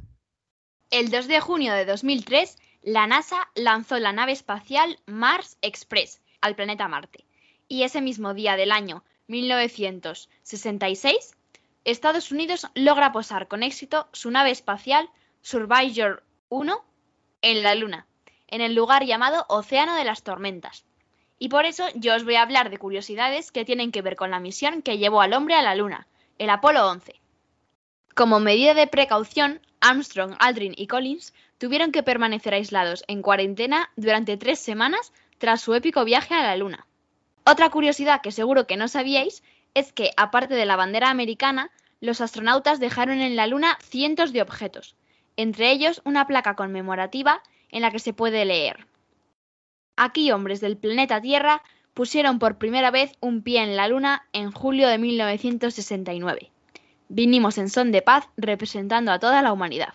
El 0.91 1.11
2 1.11 1.27
de 1.27 1.41
junio 1.41 1.73
de 1.75 1.85
2003, 1.85 2.57
la 2.83 3.07
NASA 3.07 3.49
lanzó 3.55 3.99
la 3.99 4.13
nave 4.13 4.33
espacial 4.33 5.01
Mars 5.07 5.59
Express 5.61 6.21
al 6.41 6.55
planeta 6.55 6.87
Marte. 6.87 7.25
Y 7.67 7.83
ese 7.83 8.01
mismo 8.01 8.35
día 8.35 8.57
del 8.57 8.71
año 8.71 9.03
1966, 9.27 11.37
Estados 11.85 12.33
Unidos 12.33 12.67
logra 12.75 13.13
posar 13.13 13.49
con 13.49 13.63
éxito 13.63 14.09
su 14.13 14.31
nave 14.31 14.51
espacial 14.51 15.11
Surveyor 15.43 16.23
1 16.49 16.85
en 17.43 17.63
la 17.63 17.75
Luna, 17.75 18.07
en 18.49 18.61
el 18.61 18.75
lugar 18.75 19.05
llamado 19.05 19.45
Océano 19.49 19.95
de 19.97 20.05
las 20.05 20.23
Tormentas. 20.23 20.85
Y 21.39 21.49
por 21.49 21.67
eso 21.67 21.85
yo 21.95 22.15
os 22.15 22.25
voy 22.25 22.37
a 22.37 22.43
hablar 22.43 22.71
de 22.71 22.79
curiosidades 22.79 23.51
que 23.51 23.65
tienen 23.65 23.93
que 23.93 24.03
ver 24.03 24.17
con 24.17 24.31
la 24.31 24.41
misión 24.41 24.83
que 24.83 24.99
llevó 24.99 25.21
al 25.21 25.35
hombre 25.35 25.55
a 25.55 25.63
la 25.63 25.75
Luna, 25.75 26.07
el 26.39 26.51
Apolo 26.51 26.89
11. 26.89 27.21
Como 28.15 28.41
medida 28.41 28.75
de 28.75 28.87
precaución, 28.87 29.61
Armstrong, 29.81 30.37
Aldrin 30.39 30.75
y 30.77 30.87
Collins 30.87 31.35
tuvieron 31.59 31.93
que 31.93 32.03
permanecer 32.03 32.55
aislados 32.55 33.05
en 33.09 33.23
cuarentena 33.23 33.91
durante 33.97 34.37
tres 34.37 34.61
semanas 34.61 35.13
tras 35.39 35.61
su 35.61 35.75
épico 35.75 36.05
viaje 36.05 36.35
a 36.35 36.43
la 36.43 36.57
Luna. 36.57 36.87
Otra 37.47 37.71
curiosidad 37.71 38.23
que 38.23 38.33
seguro 38.33 38.67
que 38.67 38.77
no 38.77 38.89
sabíais 38.89 39.43
es 39.75 39.93
que, 39.93 40.11
aparte 40.17 40.55
de 40.55 40.67
la 40.67 40.77
bandera 40.77 41.11
americana, 41.11 41.71
los 42.01 42.21
astronautas 42.21 42.81
dejaron 42.81 43.21
en 43.21 43.37
la 43.37 43.47
Luna 43.47 43.79
cientos 43.83 44.33
de 44.33 44.43
objetos, 44.43 44.97
entre 45.37 45.71
ellos 45.71 46.01
una 46.05 46.27
placa 46.27 46.55
conmemorativa 46.55 47.43
en 47.71 47.83
la 47.83 47.91
que 47.91 47.99
se 47.99 48.13
puede 48.13 48.45
leer. 48.45 48.87
Aquí 49.97 50.33
hombres 50.33 50.61
del 50.61 50.77
planeta 50.77 51.21
Tierra 51.21 51.63
pusieron 51.93 52.39
por 52.39 52.59
primera 52.59 52.91
vez 52.91 53.13
un 53.21 53.43
pie 53.43 53.63
en 53.63 53.77
la 53.77 53.89
Luna 53.89 54.27
en 54.33 54.51
julio 54.51 54.89
de 54.89 54.99
1969. 54.99 56.51
Vinimos 57.09 57.59
en 57.59 57.69
son 57.69 57.93
de 57.93 58.03
paz 58.03 58.29
representando 58.37 59.13
a 59.13 59.19
toda 59.19 59.43
la 59.43 59.53
humanidad. 59.53 59.95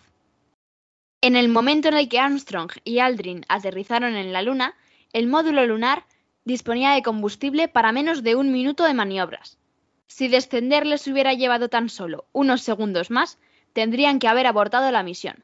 En 1.22 1.36
el 1.36 1.50
momento 1.50 1.90
en 1.90 1.96
el 1.96 2.08
que 2.08 2.20
Armstrong 2.20 2.72
y 2.86 3.00
Aldrin 3.00 3.46
aterrizaron 3.50 4.16
en 4.16 4.32
la 4.32 4.42
Luna, 4.42 4.76
el 5.12 5.28
módulo 5.28 5.66
lunar 5.66 6.06
disponía 6.50 6.92
de 6.92 7.04
combustible 7.04 7.68
para 7.68 7.92
menos 7.92 8.24
de 8.24 8.36
un 8.36 8.52
minuto 8.52 8.84
de 8.84 8.96
maniobras. 8.96 9.60
Si 10.08 10.28
descender 10.28 10.86
les 10.88 11.08
hubiera 11.08 11.36
llevado 11.36 11.70
tan 11.70 11.90
solo 11.90 12.26
unos 12.32 12.64
segundos 12.64 13.12
más, 13.12 13.38
tendrían 13.74 14.18
que 14.18 14.28
haber 14.28 14.48
abortado 14.48 14.92
la 14.92 15.04
misión. 15.04 15.44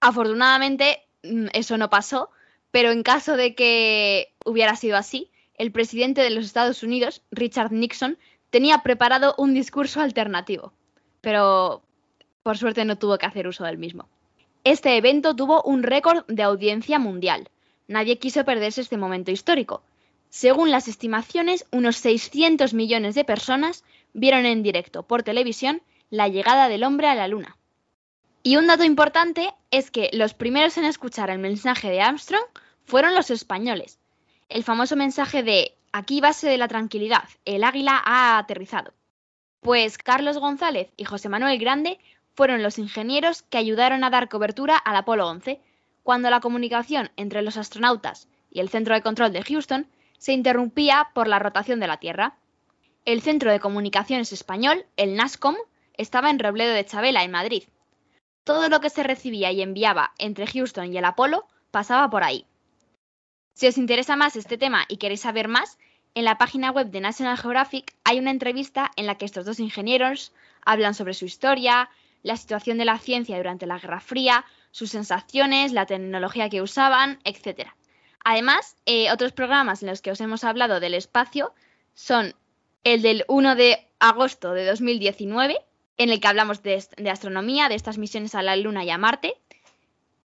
Afortunadamente, 0.00 1.06
mm, 1.22 1.46
eso 1.52 1.78
no 1.78 1.90
pasó, 1.90 2.30
pero 2.72 2.90
en 2.90 3.04
caso 3.04 3.36
de 3.36 3.54
que 3.54 4.34
hubiera 4.44 4.74
sido 4.74 4.96
así, 4.96 5.30
el 5.54 5.70
presidente 5.70 6.22
de 6.22 6.30
los 6.30 6.44
Estados 6.44 6.82
Unidos, 6.82 7.22
Richard 7.30 7.70
Nixon, 7.72 8.18
tenía 8.50 8.78
preparado 8.78 9.34
un 9.38 9.54
discurso 9.54 10.00
alternativo, 10.00 10.72
pero 11.20 11.82
por 12.42 12.58
suerte 12.58 12.84
no 12.84 12.98
tuvo 12.98 13.16
que 13.16 13.26
hacer 13.26 13.46
uso 13.46 13.64
del 13.64 13.78
mismo. 13.78 14.08
Este 14.64 14.96
evento 14.96 15.36
tuvo 15.36 15.62
un 15.62 15.84
récord 15.84 16.24
de 16.26 16.42
audiencia 16.42 16.98
mundial. 16.98 17.48
Nadie 17.86 18.18
quiso 18.18 18.44
perderse 18.44 18.80
este 18.80 18.96
momento 18.96 19.30
histórico. 19.30 19.82
Según 20.36 20.70
las 20.70 20.86
estimaciones, 20.86 21.64
unos 21.72 21.96
600 21.96 22.74
millones 22.74 23.14
de 23.14 23.24
personas 23.24 23.84
vieron 24.12 24.44
en 24.44 24.62
directo 24.62 25.02
por 25.02 25.22
televisión 25.22 25.80
la 26.10 26.28
llegada 26.28 26.68
del 26.68 26.84
hombre 26.84 27.06
a 27.06 27.14
la 27.14 27.26
Luna. 27.26 27.56
Y 28.42 28.56
un 28.56 28.66
dato 28.66 28.84
importante 28.84 29.54
es 29.70 29.90
que 29.90 30.10
los 30.12 30.34
primeros 30.34 30.76
en 30.76 30.84
escuchar 30.84 31.30
el 31.30 31.38
mensaje 31.38 31.88
de 31.88 32.02
Armstrong 32.02 32.44
fueron 32.84 33.14
los 33.14 33.30
españoles. 33.30 33.98
El 34.50 34.62
famoso 34.62 34.94
mensaje 34.94 35.42
de 35.42 35.74
aquí 35.90 36.20
base 36.20 36.46
de 36.46 36.58
la 36.58 36.68
tranquilidad, 36.68 37.24
el 37.46 37.64
águila 37.64 38.02
ha 38.04 38.36
aterrizado. 38.36 38.92
Pues 39.60 39.96
Carlos 39.96 40.36
González 40.36 40.90
y 40.98 41.04
José 41.04 41.30
Manuel 41.30 41.58
Grande 41.58 41.98
fueron 42.34 42.62
los 42.62 42.78
ingenieros 42.78 43.40
que 43.40 43.56
ayudaron 43.56 44.04
a 44.04 44.10
dar 44.10 44.28
cobertura 44.28 44.76
al 44.76 44.96
Apolo 44.96 45.28
11, 45.28 45.62
cuando 46.02 46.28
la 46.28 46.40
comunicación 46.40 47.10
entre 47.16 47.40
los 47.40 47.56
astronautas 47.56 48.28
y 48.50 48.60
el 48.60 48.68
centro 48.68 48.94
de 48.94 49.00
control 49.00 49.32
de 49.32 49.42
Houston 49.42 49.86
se 50.18 50.32
interrumpía 50.32 51.08
por 51.14 51.28
la 51.28 51.38
rotación 51.38 51.80
de 51.80 51.86
la 51.86 51.98
Tierra. 51.98 52.36
El 53.04 53.22
Centro 53.22 53.50
de 53.50 53.60
Comunicaciones 53.60 54.32
Español, 54.32 54.86
el 54.96 55.14
NASCOM, 55.14 55.56
estaba 55.94 56.30
en 56.30 56.38
Robledo 56.38 56.74
de 56.74 56.84
Chabela, 56.84 57.24
en 57.24 57.30
Madrid. 57.30 57.64
Todo 58.44 58.68
lo 58.68 58.80
que 58.80 58.90
se 58.90 59.02
recibía 59.02 59.50
y 59.52 59.62
enviaba 59.62 60.12
entre 60.18 60.46
Houston 60.46 60.92
y 60.92 60.98
el 60.98 61.04
Apolo 61.04 61.46
pasaba 61.70 62.10
por 62.10 62.22
ahí. 62.22 62.46
Si 63.54 63.66
os 63.66 63.78
interesa 63.78 64.16
más 64.16 64.36
este 64.36 64.58
tema 64.58 64.84
y 64.88 64.98
queréis 64.98 65.22
saber 65.22 65.48
más, 65.48 65.78
en 66.14 66.24
la 66.24 66.38
página 66.38 66.70
web 66.70 66.90
de 66.90 67.00
National 67.00 67.36
Geographic 67.36 67.94
hay 68.04 68.18
una 68.18 68.30
entrevista 68.30 68.90
en 68.96 69.06
la 69.06 69.16
que 69.16 69.24
estos 69.24 69.44
dos 69.44 69.60
ingenieros 69.60 70.32
hablan 70.64 70.94
sobre 70.94 71.14
su 71.14 71.24
historia, 71.24 71.90
la 72.22 72.36
situación 72.36 72.78
de 72.78 72.84
la 72.84 72.98
ciencia 72.98 73.36
durante 73.36 73.66
la 73.66 73.78
Guerra 73.78 74.00
Fría, 74.00 74.44
sus 74.70 74.90
sensaciones, 74.90 75.72
la 75.72 75.86
tecnología 75.86 76.48
que 76.48 76.62
usaban, 76.62 77.18
etc. 77.24 77.70
Además, 78.28 78.74
eh, 78.86 79.12
otros 79.12 79.30
programas 79.30 79.84
en 79.84 79.88
los 79.88 80.02
que 80.02 80.10
os 80.10 80.20
hemos 80.20 80.42
hablado 80.42 80.80
del 80.80 80.94
espacio 80.94 81.54
son 81.94 82.34
el 82.82 83.00
del 83.00 83.24
1 83.28 83.54
de 83.54 83.86
agosto 84.00 84.52
de 84.52 84.66
2019, 84.66 85.60
en 85.96 86.10
el 86.10 86.18
que 86.18 86.26
hablamos 86.26 86.60
de, 86.64 86.84
astronomía, 87.08 87.68
de 87.68 87.76
estas 87.76 87.98
misiones 87.98 88.34
a 88.34 88.42
la 88.42 88.56
Luna 88.56 88.82
y 88.82 88.90
a 88.90 88.98
Marte, 88.98 89.34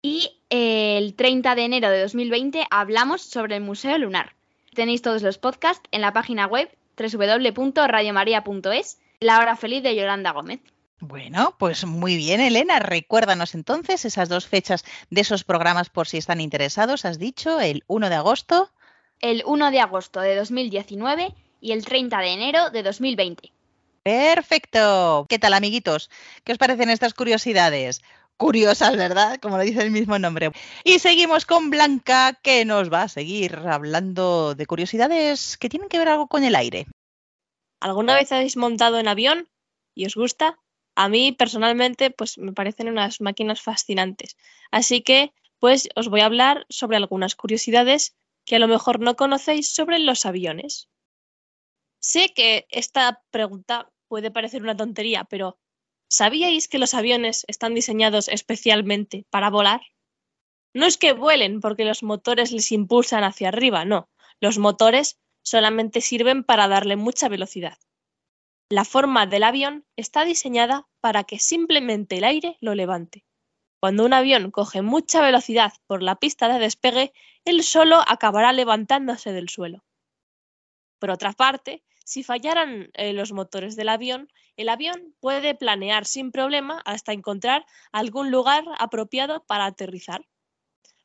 y 0.02 0.42
el 0.50 1.14
30 1.14 1.54
de 1.54 1.64
enero 1.64 1.88
de 1.88 2.02
2020 2.02 2.66
hablamos 2.70 3.22
sobre 3.22 3.56
el 3.56 3.62
Museo 3.62 3.96
Lunar. 3.96 4.35
Tenéis 4.74 5.00
todos 5.00 5.22
los 5.22 5.38
podcasts 5.38 5.88
en 5.90 6.02
la 6.02 6.12
página 6.12 6.46
web 6.46 6.68
www.radiomaria.es, 6.98 9.00
La 9.20 9.38
hora 9.38 9.56
feliz 9.56 9.82
de 9.82 9.96
Yolanda 9.96 10.32
Gómez. 10.32 10.61
Bueno, 10.98 11.54
pues 11.59 11.85
muy 11.85 12.16
bien, 12.16 12.40
Elena. 12.40 12.78
Recuérdanos 12.78 13.54
entonces 13.54 14.04
esas 14.04 14.28
dos 14.28 14.46
fechas 14.46 14.85
de 15.11 15.20
esos 15.20 15.44
programas 15.44 15.90
por 15.90 16.09
si 16.09 16.16
están 16.16 16.40
interesados. 16.40 17.04
Has 17.04 17.18
dicho 17.18 17.61
el 17.61 17.85
1 17.87 18.09
de 18.09 18.14
agosto. 18.14 18.70
El 19.20 19.42
1 19.46 19.70
de 19.70 19.80
agosto 19.80 20.20
de 20.20 20.35
2019 20.37 21.35
y 21.61 21.72
el 21.72 21.85
30 21.85 22.18
de 22.18 22.28
enero 22.28 22.70
de 22.70 22.82
2020. 22.82 23.52
Perfecto. 24.02 25.26
¿Qué 25.28 25.38
tal, 25.38 25.52
amiguitos? 25.52 26.11
¿Qué 26.44 26.52
os 26.52 26.59
parecen 26.59 26.90
estas 26.90 27.12
curiosidades? 27.12 28.02
Curiosas, 28.37 28.96
¿verdad? 28.96 29.38
Como 29.40 29.56
lo 29.56 29.64
dice 29.64 29.82
el 29.82 29.90
mismo 29.90 30.18
nombre. 30.18 30.52
Y 30.85 30.98
seguimos 30.98 31.44
con 31.44 31.70
Blanca, 31.70 32.35
que 32.42 32.64
nos 32.64 32.92
va 32.92 33.02
a 33.02 33.09
seguir 33.09 33.56
hablando 33.66 34.54
de 34.54 34.66
curiosidades 34.66 35.59
que 35.59 35.68
tienen 35.68 35.88
que 35.88 35.98
ver 35.98 36.09
algo 36.09 36.26
con 36.26 36.44
el 36.44 36.54
aire. 36.54 36.87
¿Alguna 37.80 38.14
vez 38.14 38.32
habéis 38.32 38.56
montado 38.56 38.98
en 38.98 39.09
avión 39.09 39.48
y 39.94 40.06
os 40.06 40.14
gusta? 40.14 40.59
A 40.96 41.09
mí 41.09 41.32
personalmente 41.32 42.11
pues 42.11 42.38
me 42.38 42.52
parecen 42.52 42.88
unas 42.88 43.20
máquinas 43.20 43.61
fascinantes. 43.61 44.37
Así 44.70 45.02
que 45.02 45.32
pues 45.59 45.88
os 45.94 46.09
voy 46.09 46.20
a 46.22 46.26
hablar 46.26 46.66
sobre 46.68 46.96
algunas 46.96 47.37
curiosidades 47.37 48.16
que 48.44 48.56
a 48.56 48.59
lo 48.59 48.68
mejor 48.68 49.00
no 49.00 49.14
conocéis 49.14 49.68
sobre 49.68 49.98
los 49.98 50.26
aviones. 50.26 50.88
Sé 52.00 52.32
que 52.35 52.66
esta 52.70 53.22
pregunta 53.30 53.90
puede 54.09 54.30
parecer 54.30 54.62
una 54.62 54.76
tontería, 54.76 55.24
pero 55.24 55.59
¿sabíais 56.09 56.68
que 56.68 56.78
los 56.78 56.94
aviones 56.94 57.44
están 57.48 57.74
diseñados 57.74 58.28
especialmente 58.28 59.26
para 59.30 59.50
volar? 59.50 59.80
No 60.72 60.87
es 60.87 60.98
que 60.98 61.12
vuelen 61.12 61.61
porque 61.61 61.85
los 61.85 62.02
motores 62.02 62.52
les 62.52 62.70
impulsan 62.72 63.24
hacia 63.24 63.48
arriba, 63.48 63.85
no. 63.85 64.09
Los 64.40 64.59
motores 64.59 65.18
solamente 65.42 66.00
sirven 66.00 66.44
para 66.44 66.68
darle 66.68 66.96
mucha 66.96 67.28
velocidad. 67.28 67.78
La 68.68 68.85
forma 68.85 69.26
del 69.26 69.44
avión 69.44 69.87
está 69.94 70.24
diseñada 70.24 70.88
para 71.00 71.22
que 71.22 71.38
simplemente 71.38 72.18
el 72.18 72.24
aire 72.24 72.59
lo 72.61 72.74
levante. 72.74 73.24
Cuando 73.79 74.05
un 74.05 74.12
avión 74.12 74.50
coge 74.50 74.83
mucha 74.83 75.20
velocidad 75.22 75.72
por 75.87 76.02
la 76.02 76.16
pista 76.16 76.48
de 76.48 76.59
despegue, 76.59 77.12
él 77.44 77.62
solo 77.62 78.02
acabará 78.09 78.52
levantándose 78.52 79.33
del 79.33 79.48
suelo. 79.48 79.85
Por 80.98 81.11
otra 81.11 81.33
parte, 81.33 81.85
si 82.05 82.24
fallaran 82.24 82.90
eh, 82.94 83.12
los 83.12 83.31
motores 83.31 83.76
del 83.76 83.88
avión, 83.88 84.33
el 84.57 84.68
avión 84.68 85.14
puede 85.20 85.55
planear 85.55 86.05
sin 86.05 86.33
problema 86.33 86.83
hasta 86.85 87.12
encontrar 87.12 87.64
algún 87.92 88.33
lugar 88.33 88.64
apropiado 88.81 89.44
para 89.44 89.66
aterrizar. 89.66 90.26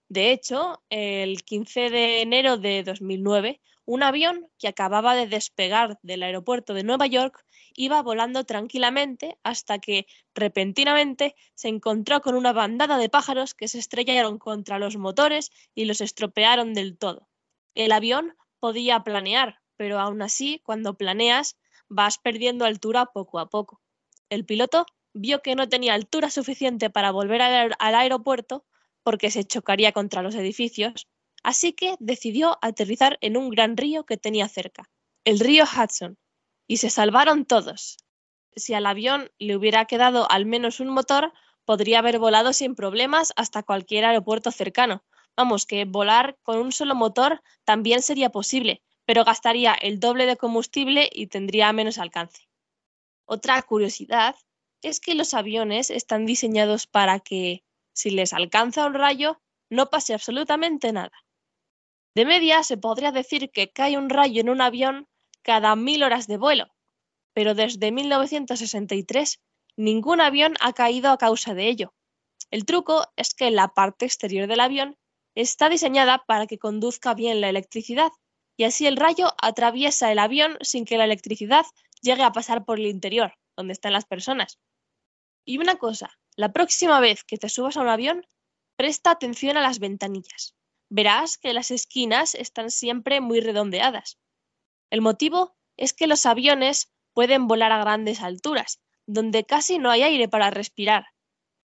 De 0.10 0.32
hecho, 0.32 0.82
el 0.90 1.44
15 1.44 1.92
de 1.92 2.22
enero 2.22 2.58
de 2.58 2.82
2009, 2.82 3.62
un 3.86 4.04
avión 4.04 4.48
que 4.58 4.68
acababa 4.68 5.16
de 5.16 5.28
despegar 5.28 6.00
del 6.02 6.24
aeropuerto 6.24 6.74
de 6.74 6.84
Nueva 6.84 7.08
York 7.08 7.46
iba 7.76 8.02
volando 8.02 8.44
tranquilamente 8.44 9.38
hasta 9.44 9.80
que 9.80 10.08
repentinamente 10.34 11.36
se 11.56 11.68
encontró 11.68 12.22
con 12.22 12.36
una 12.36 12.54
bandada 12.54 12.98
de 12.98 13.10
pájaros 13.10 13.54
que 13.54 13.68
se 13.68 13.80
estrellaron 13.80 14.38
contra 14.38 14.80
los 14.80 14.98
motores 14.98 15.52
y 15.76 15.86
los 15.86 16.02
estropearon 16.02 16.74
del 16.74 16.98
todo. 16.98 17.28
El 17.76 17.92
avión 17.92 18.36
podía 18.60 19.04
planear, 19.04 19.62
pero 19.78 20.00
aún 20.00 20.22
así, 20.22 20.62
cuando 20.64 20.98
planeas, 20.98 21.58
vas 21.88 22.18
perdiendo 22.18 22.66
altura 22.66 23.08
poco 23.08 23.40
a 23.40 23.50
poco. 23.50 23.82
El 24.30 24.46
piloto 24.46 24.86
vio 25.14 25.42
que 25.42 25.56
no 25.56 25.68
tenía 25.68 25.94
altura 25.94 26.30
suficiente 26.30 26.90
para 26.90 27.12
volver 27.12 27.42
al, 27.42 27.76
al 27.80 27.96
aeropuerto 27.96 28.66
porque 29.04 29.32
se 29.32 29.44
chocaría 29.44 29.92
contra 29.92 30.22
los 30.22 30.36
edificios, 30.36 31.08
así 31.44 31.74
que 31.74 31.96
decidió 32.00 32.58
aterrizar 32.62 33.18
en 33.22 33.36
un 33.36 33.50
gran 33.50 33.76
río 33.76 34.06
que 34.06 34.18
tenía 34.18 34.48
cerca, 34.48 34.90
el 35.24 35.40
río 35.40 35.66
Hudson, 35.66 36.18
y 36.72 36.78
se 36.78 36.90
salvaron 36.90 37.44
todos. 37.44 37.98
Si 38.56 38.74
al 38.74 38.86
avión 38.86 39.30
le 39.40 39.58
hubiera 39.58 39.84
quedado 39.84 40.32
al 40.32 40.46
menos 40.46 40.80
un 40.80 40.88
motor, 40.88 41.34
podría 41.66 42.00
haber 42.00 42.18
volado 42.18 42.54
sin 42.54 42.76
problemas 42.76 43.34
hasta 43.36 43.62
cualquier 43.62 44.06
aeropuerto 44.06 44.52
cercano. 44.52 45.04
Vamos, 45.36 45.66
que 45.66 45.84
volar 45.84 46.38
con 46.44 46.60
un 46.60 46.72
solo 46.72 46.96
motor 46.96 47.44
también 47.66 48.02
sería 48.02 48.30
posible, 48.30 48.82
pero 49.04 49.26
gastaría 49.26 49.74
el 49.74 50.00
doble 50.00 50.26
de 50.26 50.38
combustible 50.38 51.10
y 51.12 51.28
tendría 51.28 51.74
menos 51.74 51.98
alcance. 51.98 52.48
Otra 53.26 53.62
curiosidad 53.64 54.38
es 54.82 55.02
que 55.02 55.14
los 55.14 55.34
aviones 55.34 55.90
están 55.90 56.26
diseñados 56.26 56.88
para 56.88 57.20
que, 57.20 57.66
si 57.92 58.12
les 58.12 58.32
alcanza 58.32 58.86
un 58.86 58.94
rayo, 58.94 59.42
no 59.70 59.90
pase 59.90 60.14
absolutamente 60.14 60.94
nada. 60.94 61.26
De 62.16 62.24
media 62.24 62.64
se 62.64 62.78
podría 62.78 63.12
decir 63.12 63.52
que 63.52 63.74
cae 63.74 63.98
un 63.98 64.10
rayo 64.10 64.40
en 64.40 64.48
un 64.48 64.62
avión 64.62 65.10
cada 65.44 65.76
mil 65.76 66.04
horas 66.04 66.28
de 66.28 66.38
vuelo. 66.38 66.68
pero 67.34 67.56
desde 67.56 67.92
1963 67.92 69.40
ningún 69.78 70.20
avión 70.20 70.56
ha 70.60 70.74
caído 70.74 71.12
a 71.12 71.18
causa 71.18 71.54
de 71.54 71.70
ello. 71.70 71.94
El 72.50 72.66
truco 72.66 73.06
es 73.16 73.34
que 73.34 73.52
la 73.52 73.70
parte 73.70 74.06
exterior 74.06 74.48
del 74.48 74.60
avión 74.60 74.98
está 75.36 75.70
diseñada 75.70 76.26
para 76.28 76.46
que 76.46 76.58
conduzca 76.58 77.14
bien 77.14 77.40
la 77.40 77.50
electricidad 77.50 78.12
y 78.58 78.66
así 78.66 78.86
el 78.86 78.98
rayo 78.98 79.34
atraviesa 79.42 80.12
el 80.12 80.20
avión 80.20 80.58
sin 80.62 80.84
que 80.86 80.98
la 80.98 81.06
electricidad 81.06 81.66
llegue 82.02 82.24
a 82.24 82.32
pasar 82.34 82.66
por 82.66 82.80
el 82.80 82.88
interior, 82.88 83.34
donde 83.56 83.74
están 83.74 83.94
las 83.94 84.06
personas. 84.06 84.60
Y 85.46 85.58
una 85.58 85.78
cosa, 85.78 86.20
la 86.36 86.52
próxima 86.52 87.00
vez 87.00 87.24
que 87.24 87.38
te 87.38 87.50
subas 87.50 87.78
a 87.78 87.82
un 87.82 87.88
avión, 87.88 88.28
presta 88.76 89.12
atención 89.12 89.58
a 89.58 89.62
las 89.62 89.80
ventanillas. 89.80 90.56
Verás 90.90 91.38
que 91.38 91.54
las 91.54 91.72
esquinas 91.72 92.36
están 92.36 92.70
siempre 92.70 93.22
muy 93.22 93.40
redondeadas. 93.40 94.18
El 94.92 95.02
motivo 95.02 95.56
es 95.78 95.94
que 95.94 96.06
los 96.06 96.26
aviones 96.26 96.92
pueden 97.14 97.48
volar 97.48 97.72
a 97.72 97.80
grandes 97.80 98.22
alturas, 98.22 98.82
donde 99.08 99.46
casi 99.46 99.80
no 99.80 99.90
hay 99.90 100.04
aire 100.04 100.28
para 100.28 100.52
respirar. 100.52 101.08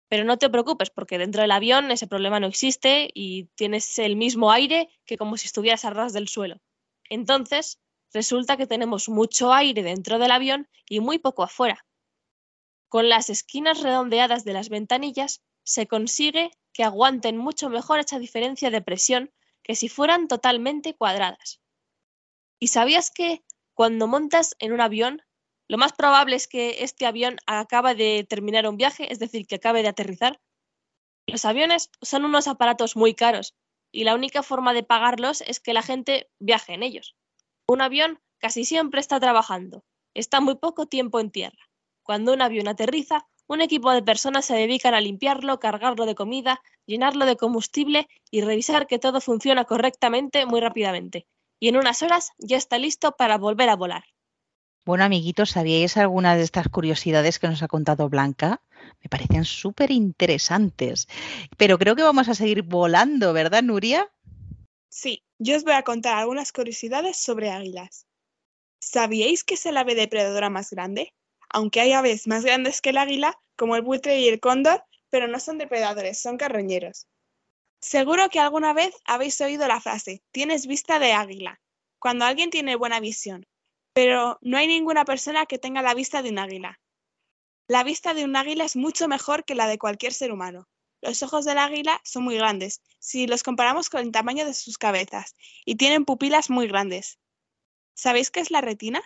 Pero 0.07 0.23
no 0.23 0.37
te 0.37 0.49
preocupes, 0.49 0.91
porque 0.91 1.17
dentro 1.17 1.41
del 1.41 1.51
avión 1.51 1.89
ese 1.89 2.05
problema 2.05 2.39
no 2.39 2.45
existe 2.45 3.09
y 3.13 3.45
tienes 3.55 3.97
el 3.97 4.15
mismo 4.15 4.51
aire 4.51 4.89
que 5.05 5.17
como 5.17 5.37
si 5.37 5.47
estuvieras 5.47 5.85
a 5.85 5.89
ras 5.89 6.13
del 6.13 6.27
suelo. 6.27 6.61
Entonces, 7.09 7.79
resulta 8.13 8.57
que 8.57 8.67
tenemos 8.67 9.09
mucho 9.09 9.51
aire 9.51 9.81
dentro 9.81 10.19
del 10.19 10.29
avión 10.29 10.69
y 10.87 10.99
muy 10.99 11.17
poco 11.17 11.41
afuera. 11.41 11.83
Con 12.89 13.09
las 13.09 13.31
esquinas 13.31 13.81
redondeadas 13.81 14.45
de 14.45 14.53
las 14.53 14.69
ventanillas 14.69 15.41
se 15.63 15.87
consigue 15.87 16.51
que 16.73 16.83
aguanten 16.83 17.37
mucho 17.37 17.69
mejor 17.69 17.99
esa 17.99 18.19
diferencia 18.19 18.69
de 18.69 18.81
presión 18.81 19.33
que 19.63 19.75
si 19.75 19.89
fueran 19.89 20.27
totalmente 20.27 20.93
cuadradas. 20.93 21.59
¿Y 22.59 22.67
sabías 22.67 23.11
que 23.11 23.43
cuando 23.73 24.07
montas 24.07 24.55
en 24.59 24.73
un 24.73 24.81
avión, 24.81 25.21
lo 25.67 25.77
más 25.77 25.93
probable 25.93 26.35
es 26.35 26.47
que 26.47 26.83
este 26.83 27.05
avión 27.05 27.37
acabe 27.47 27.95
de 27.95 28.25
terminar 28.27 28.67
un 28.67 28.77
viaje, 28.77 29.11
es 29.11 29.19
decir, 29.19 29.45
que 29.47 29.55
acabe 29.55 29.81
de 29.81 29.89
aterrizar? 29.89 30.39
Los 31.27 31.43
aviones 31.45 31.89
son 32.01 32.23
unos 32.23 32.47
aparatos 32.47 32.95
muy 32.95 33.15
caros 33.15 33.55
y 33.91 34.03
la 34.03 34.15
única 34.15 34.43
forma 34.43 34.73
de 34.73 34.83
pagarlos 34.83 35.41
es 35.41 35.59
que 35.59 35.73
la 35.73 35.81
gente 35.81 36.29
viaje 36.39 36.73
en 36.73 36.83
ellos. 36.83 37.15
Un 37.67 37.81
avión 37.81 38.19
casi 38.37 38.63
siempre 38.63 38.99
está 39.01 39.19
trabajando, 39.19 39.83
está 40.13 40.39
muy 40.39 40.55
poco 40.55 40.85
tiempo 40.85 41.19
en 41.19 41.31
tierra. 41.31 41.69
Cuando 42.03 42.31
un 42.33 42.41
avión 42.41 42.67
aterriza, 42.67 43.27
un 43.47 43.61
equipo 43.61 43.91
de 43.91 44.03
personas 44.03 44.45
se 44.45 44.55
dedican 44.55 44.93
a 44.93 45.01
limpiarlo, 45.01 45.59
cargarlo 45.59 46.05
de 46.05 46.15
comida, 46.15 46.61
llenarlo 46.85 47.25
de 47.25 47.37
combustible 47.37 48.07
y 48.31 48.41
revisar 48.41 48.85
que 48.87 48.99
todo 48.99 49.19
funciona 49.21 49.65
correctamente 49.65 50.45
muy 50.45 50.61
rápidamente. 50.61 51.27
Y 51.59 51.69
en 51.69 51.77
unas 51.77 52.03
horas 52.03 52.31
ya 52.37 52.57
está 52.57 52.77
listo 52.77 53.13
para 53.13 53.37
volver 53.37 53.69
a 53.69 53.75
volar. 53.75 54.03
Bueno, 54.85 55.03
amiguitos, 55.03 55.49
¿sabíais 55.49 55.97
alguna 55.97 56.35
de 56.35 56.43
estas 56.43 56.69
curiosidades 56.69 57.39
que 57.39 57.47
nos 57.47 57.63
ha 57.63 57.67
contado 57.67 58.07
Blanca? 58.07 58.61
Me 59.01 59.09
parecen 59.09 59.43
súper 59.43 59.89
interesantes. 59.89 61.07
Pero 61.57 61.79
creo 61.79 61.95
que 61.95 62.03
vamos 62.03 62.29
a 62.29 62.35
seguir 62.35 62.61
volando, 62.61 63.33
¿verdad, 63.33 63.63
Nuria? 63.63 64.11
Sí, 64.89 65.23
yo 65.39 65.57
os 65.57 65.63
voy 65.63 65.73
a 65.73 65.83
contar 65.83 66.17
algunas 66.17 66.51
curiosidades 66.51 67.17
sobre 67.17 67.49
águilas. 67.49 68.05
¿Sabíais 68.79 69.43
que 69.43 69.55
es 69.55 69.65
el 69.65 69.77
ave 69.77 69.95
depredadora 69.95 70.51
más 70.51 70.69
grande? 70.69 71.15
Aunque 71.49 71.81
hay 71.81 71.93
aves 71.93 72.27
más 72.27 72.45
grandes 72.45 72.79
que 72.79 72.91
el 72.91 72.97
águila, 72.97 73.39
como 73.55 73.75
el 73.75 73.81
buitre 73.81 74.19
y 74.19 74.27
el 74.27 74.39
cóndor, 74.39 74.83
pero 75.09 75.27
no 75.27 75.39
son 75.39 75.57
depredadores, 75.57 76.21
son 76.21 76.37
carroñeros. 76.37 77.07
Seguro 77.79 78.29
que 78.29 78.39
alguna 78.39 78.73
vez 78.73 78.95
habéis 79.05 79.39
oído 79.41 79.67
la 79.67 79.81
frase, 79.81 80.23
tienes 80.31 80.67
vista 80.67 80.99
de 80.99 81.13
águila, 81.13 81.61
cuando 81.99 82.25
alguien 82.25 82.49
tiene 82.49 82.75
buena 82.75 82.99
visión, 82.99 83.45
pero 83.93 84.37
no 84.41 84.57
hay 84.57 84.67
ninguna 84.67 85.05
persona 85.05 85.45
que 85.45 85.57
tenga 85.57 85.81
la 85.81 85.93
vista 85.93 86.21
de 86.21 86.29
un 86.29 86.39
águila. 86.39 86.79
La 87.67 87.83
vista 87.83 88.13
de 88.13 88.25
un 88.25 88.35
águila 88.35 88.65
es 88.65 88.75
mucho 88.75 89.07
mejor 89.07 89.45
que 89.45 89.55
la 89.55 89.67
de 89.67 89.77
cualquier 89.77 90.13
ser 90.13 90.31
humano. 90.31 90.67
Los 91.01 91.23
ojos 91.23 91.45
del 91.45 91.57
águila 91.57 92.01
son 92.03 92.23
muy 92.23 92.35
grandes, 92.35 92.81
si 92.99 93.27
los 93.27 93.43
comparamos 93.43 93.89
con 93.89 94.01
el 94.01 94.11
tamaño 94.11 94.45
de 94.45 94.53
sus 94.53 94.77
cabezas, 94.77 95.35
y 95.65 95.75
tienen 95.75 96.05
pupilas 96.05 96.49
muy 96.49 96.67
grandes. 96.67 97.19
¿Sabéis 97.93 98.31
qué 98.31 98.39
es 98.39 98.51
la 98.51 98.61
retina? 98.61 99.01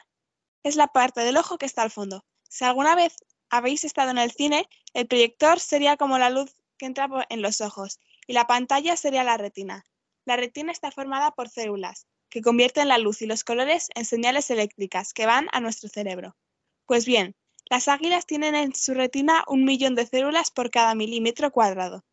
Es 0.63 0.75
la 0.75 0.87
parte 0.87 1.21
del 1.21 1.37
ojo 1.37 1.57
que 1.57 1.65
está 1.65 1.83
al 1.83 1.91
fondo. 1.91 2.25
Si 2.49 2.65
alguna 2.65 2.95
vez 2.95 3.15
habéis 3.49 3.83
estado 3.83 4.11
en 4.11 4.17
el 4.17 4.31
cine, 4.31 4.67
el 4.93 5.07
proyector 5.07 5.59
sería 5.59 5.97
como 5.97 6.17
la 6.17 6.29
luz 6.29 6.55
que 6.77 6.85
entra 6.85 7.09
en 7.29 7.41
los 7.41 7.61
ojos 7.61 7.99
y 8.29 8.33
la 8.33 8.45
pantalla 8.45 8.95
sería 8.95 9.23
la 9.23 9.37
retina. 9.37 9.87
La 10.23 10.35
retina 10.35 10.71
está 10.71 10.91
formada 10.91 11.31
por 11.31 11.49
células 11.49 12.05
que 12.29 12.43
convierten 12.43 12.87
la 12.87 12.99
luz 12.99 13.23
y 13.23 13.25
los 13.25 13.43
colores 13.43 13.87
en 13.95 14.05
señales 14.05 14.51
eléctricas 14.51 15.13
que 15.13 15.25
van 15.25 15.47
a 15.51 15.59
nuestro 15.59 15.89
cerebro. 15.89 16.37
Pues 16.85 17.07
bien, 17.07 17.35
las 17.71 17.87
águilas 17.87 18.27
tienen 18.27 18.53
en 18.53 18.75
su 18.75 18.93
retina 18.93 19.43
un 19.47 19.65
millón 19.65 19.95
de 19.95 20.05
células 20.05 20.51
por 20.51 20.69
cada 20.69 20.93
milímetro 20.93 21.49
cuadrado. 21.49 22.05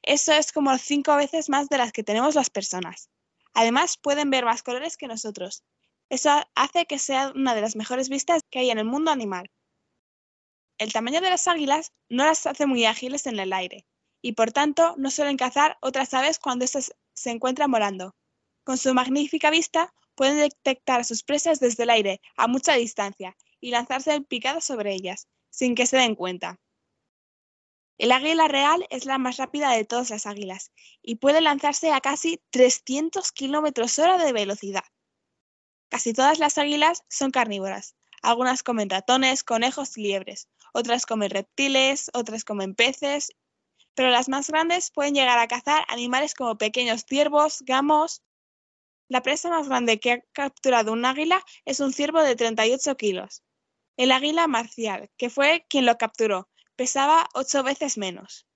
Eso 0.00 0.32
es 0.32 0.52
como 0.52 0.78
cinco 0.78 1.16
veces 1.16 1.48
más 1.48 1.68
de 1.68 1.78
las 1.78 1.90
que 1.90 2.04
tenemos 2.04 2.36
las 2.36 2.50
personas. 2.50 3.10
Además, 3.52 3.96
pueden 3.96 4.30
ver 4.30 4.44
más 4.44 4.62
colores 4.62 4.96
que 4.96 5.08
nosotros. 5.08 5.64
Eso 6.08 6.30
hace 6.54 6.86
que 6.86 7.00
sea 7.00 7.32
una 7.34 7.52
de 7.56 7.62
las 7.62 7.74
mejores 7.74 8.08
vistas 8.08 8.42
que 8.48 8.60
hay 8.60 8.70
en 8.70 8.78
el 8.78 8.84
mundo 8.84 9.10
animal. 9.10 9.50
El 10.78 10.92
tamaño 10.92 11.20
de 11.20 11.30
las 11.30 11.48
águilas 11.48 11.90
no 12.08 12.24
las 12.24 12.46
hace 12.46 12.64
muy 12.66 12.84
ágiles 12.84 13.26
en 13.26 13.40
el 13.40 13.52
aire 13.52 13.84
y 14.24 14.32
por 14.32 14.52
tanto 14.52 14.94
no 14.96 15.10
suelen 15.10 15.36
cazar 15.36 15.76
otras 15.82 16.14
aves 16.14 16.38
cuando 16.38 16.64
éstas 16.64 16.94
se 17.12 17.30
encuentran 17.30 17.70
volando. 17.70 18.16
Con 18.64 18.78
su 18.78 18.94
magnífica 18.94 19.50
vista 19.50 19.92
pueden 20.14 20.38
detectar 20.38 21.00
a 21.00 21.04
sus 21.04 21.22
presas 21.22 21.60
desde 21.60 21.82
el 21.82 21.90
aire 21.90 22.22
a 22.38 22.48
mucha 22.48 22.72
distancia 22.72 23.36
y 23.60 23.70
lanzarse 23.70 24.14
en 24.14 24.24
picada 24.24 24.62
sobre 24.62 24.94
ellas, 24.94 25.28
sin 25.50 25.74
que 25.74 25.84
se 25.84 25.98
den 25.98 26.14
cuenta. 26.14 26.58
El 27.98 28.12
águila 28.12 28.48
real 28.48 28.86
es 28.88 29.04
la 29.04 29.18
más 29.18 29.36
rápida 29.36 29.72
de 29.72 29.84
todas 29.84 30.08
las 30.08 30.24
águilas 30.24 30.72
y 31.02 31.16
puede 31.16 31.42
lanzarse 31.42 31.92
a 31.92 32.00
casi 32.00 32.40
300 32.48 33.30
kilómetros 33.30 33.98
hora 33.98 34.16
de 34.16 34.32
velocidad. 34.32 34.84
Casi 35.90 36.14
todas 36.14 36.38
las 36.38 36.56
águilas 36.56 37.04
son 37.10 37.30
carnívoras. 37.30 37.94
Algunas 38.22 38.62
comen 38.62 38.88
ratones, 38.88 39.44
conejos 39.44 39.98
y 39.98 40.04
liebres, 40.04 40.48
otras 40.72 41.04
comen 41.04 41.28
reptiles, 41.28 42.10
otras 42.14 42.42
comen 42.42 42.74
peces, 42.74 43.34
pero 43.94 44.10
las 44.10 44.28
más 44.28 44.48
grandes 44.48 44.90
pueden 44.90 45.14
llegar 45.14 45.38
a 45.38 45.48
cazar 45.48 45.84
animales 45.88 46.34
como 46.34 46.58
pequeños 46.58 47.04
ciervos, 47.04 47.62
gamos. 47.62 48.22
La 49.08 49.22
presa 49.22 49.50
más 49.50 49.68
grande 49.68 50.00
que 50.00 50.12
ha 50.12 50.20
capturado 50.32 50.92
un 50.92 51.04
águila 51.04 51.42
es 51.64 51.80
un 51.80 51.92
ciervo 51.92 52.22
de 52.22 52.36
38 52.36 52.96
kilos. 52.96 53.42
El 53.96 54.10
águila 54.10 54.46
marcial, 54.46 55.10
que 55.16 55.30
fue 55.30 55.66
quien 55.68 55.86
lo 55.86 55.96
capturó, 55.98 56.48
pesaba 56.74 57.28
ocho 57.34 57.62
veces 57.62 57.96
menos. 57.96 58.46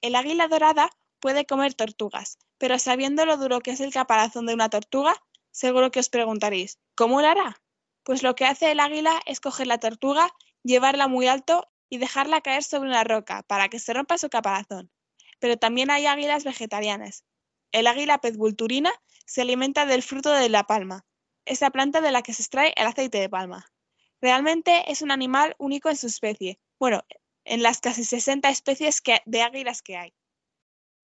El 0.00 0.14
águila 0.14 0.48
dorada 0.48 0.90
puede 1.18 1.46
comer 1.46 1.74
tortugas, 1.74 2.38
pero 2.58 2.78
sabiendo 2.78 3.26
lo 3.26 3.36
duro 3.36 3.60
que 3.60 3.72
es 3.72 3.80
el 3.80 3.92
caparazón 3.92 4.46
de 4.46 4.54
una 4.54 4.68
tortuga, 4.68 5.16
seguro 5.50 5.90
que 5.90 6.00
os 6.00 6.08
preguntaréis, 6.08 6.78
¿cómo 6.94 7.20
lo 7.20 7.28
hará? 7.28 7.60
Pues 8.04 8.22
lo 8.22 8.34
que 8.34 8.44
hace 8.44 8.70
el 8.70 8.80
águila 8.80 9.20
es 9.24 9.40
coger 9.40 9.66
la 9.66 9.78
tortuga, 9.78 10.30
llevarla 10.62 11.08
muy 11.08 11.26
alto 11.26 11.66
y 11.94 11.98
dejarla 11.98 12.40
caer 12.40 12.64
sobre 12.64 12.88
una 12.88 13.04
roca 13.04 13.44
para 13.44 13.68
que 13.68 13.78
se 13.78 13.92
rompa 13.92 14.18
su 14.18 14.28
caparazón. 14.28 14.90
Pero 15.38 15.56
también 15.56 15.92
hay 15.92 16.06
águilas 16.06 16.42
vegetarianas. 16.42 17.24
El 17.70 17.86
águila 17.86 18.18
pezvulturina 18.18 18.90
se 19.26 19.42
alimenta 19.42 19.86
del 19.86 20.02
fruto 20.02 20.32
de 20.32 20.48
la 20.48 20.64
palma, 20.64 21.06
esa 21.44 21.70
planta 21.70 22.00
de 22.00 22.10
la 22.10 22.22
que 22.22 22.32
se 22.32 22.42
extrae 22.42 22.74
el 22.76 22.88
aceite 22.88 23.20
de 23.20 23.28
palma. 23.28 23.72
Realmente 24.20 24.90
es 24.90 25.02
un 25.02 25.12
animal 25.12 25.54
único 25.56 25.88
en 25.88 25.96
su 25.96 26.08
especie, 26.08 26.58
bueno, 26.80 27.04
en 27.44 27.62
las 27.62 27.80
casi 27.80 28.04
60 28.04 28.48
especies 28.48 29.00
de 29.24 29.42
águilas 29.42 29.80
que 29.80 29.96
hay. 29.96 30.14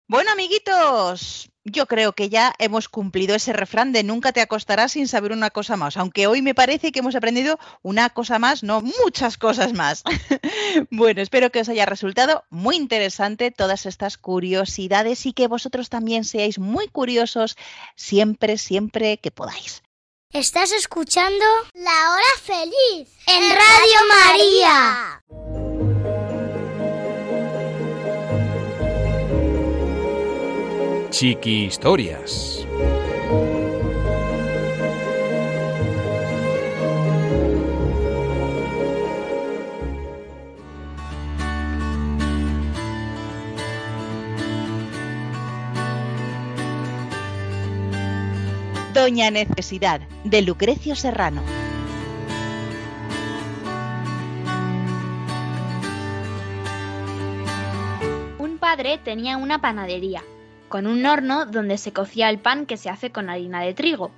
Bueno, 0.08 0.32
amiguitos, 0.32 1.50
yo 1.64 1.88
creo 1.88 2.14
que 2.14 2.30
ya 2.30 2.54
hemos 2.60 2.90
cumplido 2.90 3.36
ese 3.36 3.54
refrán 3.54 3.92
de 3.92 4.04
nunca 4.04 4.32
te 4.34 4.42
acostarás 4.42 4.92
sin 4.92 5.08
saber 5.08 5.32
una 5.32 5.50
cosa 5.50 5.78
más, 5.78 5.98
aunque 5.98 6.28
hoy 6.28 6.44
me 6.44 6.54
parece 6.54 6.92
que 6.92 7.00
hemos 7.00 7.16
aprendido 7.16 7.58
una 7.82 8.12
cosa 8.12 8.38
más, 8.38 8.62
no 8.62 8.82
muchas 8.82 9.38
cosas 9.40 9.74
más. 9.74 10.04
bueno, 10.92 11.24
espero 11.24 11.52
que 11.52 11.62
os 11.62 11.70
haya 11.70 11.88
resultado 11.88 12.44
muy 12.52 12.76
interesante 12.76 13.50
todas 13.50 13.88
estas 13.88 14.20
curiosidades 14.20 15.26
y 15.26 15.34
que 15.34 15.48
vosotros 15.48 15.90
también 15.90 16.24
seáis 16.24 16.60
muy 16.60 16.88
curiosos 16.88 17.58
siempre, 17.96 18.60
siempre 18.60 19.18
que 19.18 19.32
podáis. 19.32 19.82
Estás 20.34 20.72
escuchando 20.72 21.46
La 21.74 22.12
Hora 22.12 22.42
Feliz 22.44 23.10
en 23.26 23.50
Radio 23.50 24.00
María. 24.08 25.55
Chiqui 31.18 31.64
Historias. 31.68 32.68
Doña 48.94 49.32
Necesidad, 49.32 50.02
de 50.26 50.42
Lucrecio 50.42 50.98
Serrano. 50.98 51.42
Un 58.38 58.58
padre 58.58 58.98
tenía 58.98 59.38
una 59.38 59.62
panadería 59.62 60.22
con 60.76 60.88
un 60.88 61.06
horno 61.06 61.46
donde 61.46 61.78
se 61.78 61.94
cocía 61.94 62.30
el 62.30 62.38
pan 62.38 62.66
que 62.66 62.76
se 62.76 62.90
hace 62.90 63.10
con 63.10 63.30
harina 63.30 63.62
de 63.62 63.74
trigo, 63.74 64.12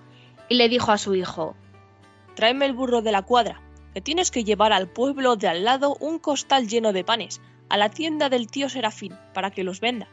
y 0.50 0.56
le 0.56 0.70
dijo 0.70 0.92
a 0.92 0.98
su 0.98 1.14
hijo, 1.14 1.56
Tráeme 2.34 2.66
el 2.66 2.74
burro 2.74 3.04
de 3.04 3.12
la 3.12 3.22
cuadra, 3.22 3.62
que 3.94 4.02
tienes 4.02 4.32
que 4.32 4.44
llevar 4.44 4.74
al 4.74 4.88
pueblo 4.88 5.36
de 5.36 5.48
al 5.48 5.64
lado 5.64 5.96
un 6.00 6.18
costal 6.18 6.68
lleno 6.68 6.94
de 6.94 7.04
panes, 7.04 7.42
a 7.70 7.78
la 7.78 7.90
tienda 7.90 8.30
del 8.30 8.50
tío 8.50 8.70
Serafín, 8.70 9.16
para 9.36 9.52
que 9.52 9.64
los 9.64 9.82
venda. 9.82 10.08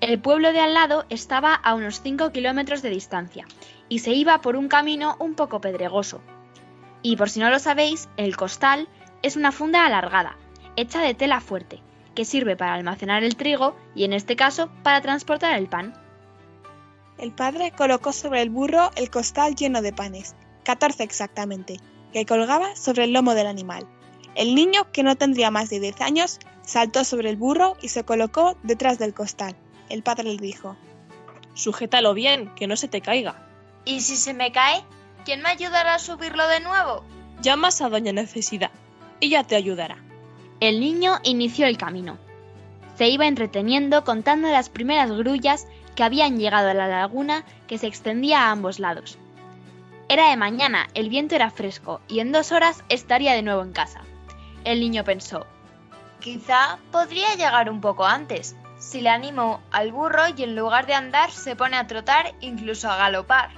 El 0.00 0.18
pueblo 0.22 0.54
de 0.54 0.60
al 0.60 0.72
lado 0.72 1.04
estaba 1.10 1.52
a 1.52 1.74
unos 1.74 2.00
5 2.00 2.32
kilómetros 2.32 2.80
de 2.80 2.88
distancia 2.88 3.44
y 3.90 3.98
se 3.98 4.14
iba 4.14 4.40
por 4.40 4.56
un 4.56 4.68
camino 4.68 5.16
un 5.18 5.34
poco 5.34 5.60
pedregoso. 5.60 6.22
Y 7.02 7.16
por 7.16 7.28
si 7.28 7.40
no 7.40 7.50
lo 7.50 7.58
sabéis, 7.58 8.08
el 8.16 8.38
costal 8.38 8.88
es 9.20 9.36
una 9.36 9.52
funda 9.52 9.84
alargada, 9.84 10.38
hecha 10.76 11.02
de 11.02 11.12
tela 11.12 11.42
fuerte, 11.42 11.82
que 12.14 12.24
sirve 12.24 12.56
para 12.56 12.74
almacenar 12.74 13.24
el 13.24 13.36
trigo 13.36 13.76
y 13.94 14.04
en 14.04 14.12
este 14.12 14.36
caso 14.36 14.70
para 14.82 15.00
transportar 15.00 15.58
el 15.58 15.68
pan. 15.68 15.94
El 17.18 17.32
padre 17.32 17.72
colocó 17.72 18.12
sobre 18.12 18.42
el 18.42 18.50
burro 18.50 18.90
el 18.96 19.10
costal 19.10 19.54
lleno 19.54 19.82
de 19.82 19.92
panes, 19.92 20.34
14 20.64 21.02
exactamente, 21.02 21.78
que 22.12 22.26
colgaba 22.26 22.74
sobre 22.76 23.04
el 23.04 23.12
lomo 23.12 23.34
del 23.34 23.46
animal. 23.46 23.86
El 24.34 24.54
niño, 24.54 24.90
que 24.90 25.02
no 25.02 25.16
tendría 25.16 25.50
más 25.50 25.70
de 25.70 25.78
10 25.78 26.00
años, 26.00 26.40
saltó 26.62 27.04
sobre 27.04 27.30
el 27.30 27.36
burro 27.36 27.76
y 27.80 27.88
se 27.88 28.04
colocó 28.04 28.56
detrás 28.62 28.98
del 28.98 29.14
costal. 29.14 29.54
El 29.88 30.02
padre 30.02 30.24
le 30.24 30.38
dijo, 30.38 30.76
Sujétalo 31.54 32.14
bien, 32.14 32.52
que 32.56 32.66
no 32.66 32.76
se 32.76 32.88
te 32.88 33.00
caiga. 33.00 33.36
¿Y 33.84 34.00
si 34.00 34.16
se 34.16 34.34
me 34.34 34.50
cae? 34.50 34.82
¿Quién 35.24 35.40
me 35.40 35.50
ayudará 35.50 35.94
a 35.94 35.98
subirlo 35.98 36.48
de 36.48 36.60
nuevo? 36.60 37.04
Llamas 37.42 37.80
a 37.80 37.88
Doña 37.88 38.12
Necesidad. 38.12 38.70
Ella 39.20 39.44
te 39.44 39.54
ayudará. 39.54 39.98
El 40.60 40.80
niño 40.80 41.18
inició 41.24 41.66
el 41.66 41.76
camino. 41.76 42.16
Se 42.96 43.08
iba 43.08 43.26
entreteniendo 43.26 44.04
contando 44.04 44.48
las 44.48 44.68
primeras 44.68 45.10
grullas 45.10 45.66
que 45.94 46.04
habían 46.04 46.38
llegado 46.38 46.70
a 46.70 46.74
la 46.74 46.88
laguna 46.88 47.44
que 47.66 47.78
se 47.78 47.86
extendía 47.86 48.42
a 48.42 48.50
ambos 48.50 48.78
lados. 48.78 49.18
Era 50.08 50.30
de 50.30 50.36
mañana, 50.36 50.88
el 50.94 51.08
viento 51.08 51.34
era 51.34 51.50
fresco 51.50 52.00
y 52.08 52.20
en 52.20 52.30
dos 52.30 52.52
horas 52.52 52.84
estaría 52.88 53.32
de 53.32 53.42
nuevo 53.42 53.62
en 53.62 53.72
casa. 53.72 54.02
El 54.64 54.80
niño 54.80 55.02
pensó, 55.04 55.46
Quizá 56.20 56.78
podría 56.90 57.34
llegar 57.34 57.68
un 57.68 57.80
poco 57.80 58.06
antes, 58.06 58.56
si 58.78 59.00
le 59.00 59.10
animo 59.10 59.60
al 59.70 59.92
burro 59.92 60.22
y 60.34 60.42
en 60.42 60.56
lugar 60.56 60.86
de 60.86 60.94
andar 60.94 61.30
se 61.30 61.56
pone 61.56 61.76
a 61.76 61.86
trotar, 61.86 62.34
incluso 62.40 62.90
a 62.90 62.96
galopar. 62.96 63.50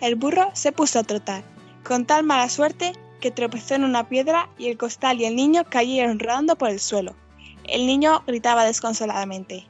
El 0.00 0.14
burro 0.14 0.50
se 0.54 0.72
puso 0.72 0.98
a 0.98 1.04
trotar, 1.04 1.42
con 1.84 2.06
tal 2.06 2.24
mala 2.24 2.48
suerte 2.48 2.92
que 3.20 3.30
tropezó 3.30 3.74
en 3.74 3.84
una 3.84 4.08
piedra 4.08 4.48
y 4.58 4.68
el 4.68 4.76
costal 4.76 5.20
y 5.20 5.26
el 5.26 5.36
niño 5.36 5.64
cayeron 5.64 6.18
rodando 6.18 6.56
por 6.56 6.70
el 6.70 6.80
suelo. 6.80 7.14
El 7.64 7.86
niño 7.86 8.24
gritaba 8.26 8.64
desconsoladamente. 8.64 9.66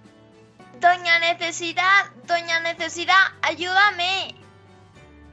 Doña 0.80 1.18
Necesidad, 1.18 2.06
Doña 2.26 2.60
Necesidad, 2.60 3.14
ayúdame. 3.42 4.34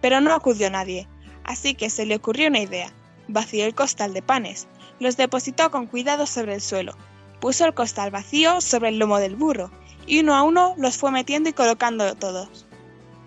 Pero 0.01 0.20
no 0.20 0.34
acudió 0.34 0.70
nadie, 0.70 1.07
así 1.45 1.76
que 1.76 1.89
se 1.89 2.05
le 2.05 2.15
ocurrió 2.15 2.49
una 2.49 2.59
idea. 2.59 2.91
Vació 3.30 3.65
el 3.65 3.76
costal 3.76 4.13
de 4.13 4.22
panes, 4.22 4.68
los 4.99 5.15
depositó 5.15 5.72
con 5.72 5.88
cuidado 5.88 6.26
sobre 6.26 6.55
el 6.55 6.61
suelo, 6.61 6.97
puso 7.39 7.65
el 7.65 7.74
costal 7.74 8.11
vacío 8.11 8.59
sobre 8.59 8.89
el 8.89 8.99
lomo 8.99 9.20
del 9.20 9.36
burro 9.36 9.72
y 10.05 10.20
uno 10.20 10.36
a 10.36 10.43
uno 10.43 10.74
los 10.78 10.97
fue 10.97 11.11
metiendo 11.11 11.49
y 11.49 11.53
colocando 11.53 12.15
todos. 12.15 12.65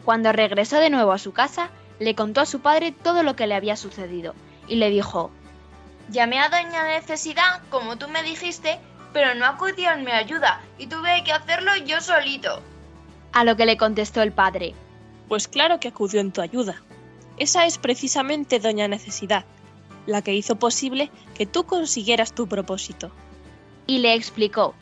Cuando 0.04 0.32
regresó 0.32 0.76
de 0.76 0.90
nuevo 0.90 1.12
a 1.12 1.18
su 1.18 1.32
casa, 1.32 1.70
le 1.98 2.14
contó 2.14 2.40
a 2.40 2.46
su 2.46 2.60
padre 2.60 2.92
todo 2.92 3.22
lo 3.22 3.36
que 3.36 3.46
le 3.46 3.54
había 3.54 3.76
sucedido 3.76 4.34
y 4.70 4.76
le 4.76 4.88
dijo, 4.88 5.30
Llamé 6.10 6.38
a 6.40 6.48
Doña 6.48 6.84
Necesidad, 6.84 7.60
como 7.70 7.96
tú 7.98 8.08
me 8.08 8.22
dijiste, 8.22 8.78
pero 9.12 9.34
no 9.34 9.44
acudió 9.44 9.90
en 9.92 10.04
mi 10.04 10.12
ayuda 10.12 10.60
y 10.78 10.86
tuve 10.86 11.22
que 11.24 11.32
hacerlo 11.32 11.76
yo 11.84 12.00
solito. 12.00 12.62
a 13.32 13.44
lo 13.44 13.56
que 13.56 13.66
le 13.66 13.76
contestó 13.76 14.22
el 14.22 14.32
padre, 14.32 14.74
Pues 15.28 15.46
claro 15.46 15.78
que 15.78 15.88
acudió 15.88 16.20
en 16.20 16.32
tu 16.32 16.40
ayuda. 16.40 16.82
Esa 17.36 17.64
es 17.66 17.78
precisamente 17.78 18.58
Doña 18.58 18.88
Necesidad, 18.88 19.44
la 20.06 20.22
que 20.22 20.34
hizo 20.34 20.56
posible 20.56 21.10
que 21.34 21.46
tú 21.46 21.64
consiguieras 21.64 22.32
tu 22.34 22.48
propósito. 22.48 23.10
y 23.86 23.98
le 23.98 24.14
explicó, 24.14 24.74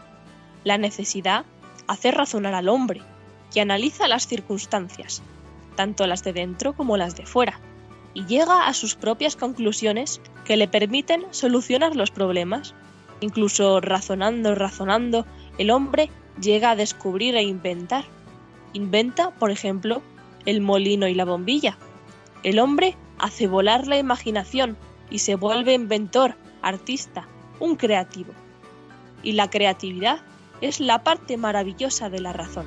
La 0.64 0.76
necesidad 0.78 1.45
hace 1.86 2.11
razonar 2.11 2.55
al 2.55 2.68
hombre, 2.68 3.01
que 3.53 3.61
analiza 3.62 4.09
las 4.09 4.26
circunstancias, 4.26 5.22
tanto 5.76 6.07
las 6.07 6.22
de 6.24 6.32
dentro 6.34 6.74
como 6.74 6.97
las 6.99 7.16
de 7.16 7.24
fuera, 7.26 7.61
y 8.19 8.27
llega 8.27 8.66
a 8.66 8.75
sus 8.75 8.97
propias 8.97 9.37
conclusiones 9.37 10.21
que 10.45 10.57
le 10.57 10.66
permiten 10.66 11.23
solucionar 11.31 11.95
los 11.95 12.11
problemas. 12.11 12.75
Incluso 13.21 13.81
razonando, 13.81 14.57
razonando, 14.57 15.25
el 15.57 15.71
hombre 15.71 16.11
llega 16.41 16.73
a 16.73 16.77
descubrir 16.77 17.37
e 17.37 17.45
inventar. 17.45 18.07
Inventa, 18.73 19.31
por 19.31 19.53
ejemplo, 19.53 20.03
el 20.47 20.61
molino 20.61 21.07
y 21.07 21.14
la 21.14 21.27
bombilla. 21.27 21.79
El 22.43 22.59
hombre 22.59 22.97
hace 23.21 23.47
volar 23.47 23.87
la 23.87 23.99
imaginación 23.99 24.77
y 25.11 25.21
se 25.21 25.37
vuelve 25.37 25.75
inventor, 25.75 26.35
artista, 26.61 27.29
un 27.61 27.77
creativo. 27.77 28.33
Y 29.23 29.33
la 29.33 29.49
creatividad 29.49 30.23
es 30.61 30.81
la 30.81 31.05
parte 31.05 31.37
maravillosa 31.37 32.11
de 32.11 32.21
la 32.21 32.33
razón. 32.33 32.66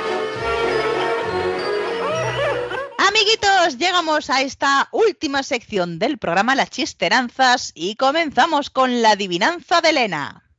Amiguitos, 3.13 3.77
llegamos 3.77 4.29
a 4.29 4.41
esta 4.41 4.87
última 4.93 5.43
sección 5.43 5.99
del 5.99 6.17
programa 6.17 6.55
Las 6.55 6.69
Chisteranzas 6.69 7.73
y 7.75 7.95
comenzamos 7.95 8.69
con 8.69 9.01
la 9.01 9.11
adivinanza 9.11 9.81
de 9.81 9.89
Elena. 9.89 10.49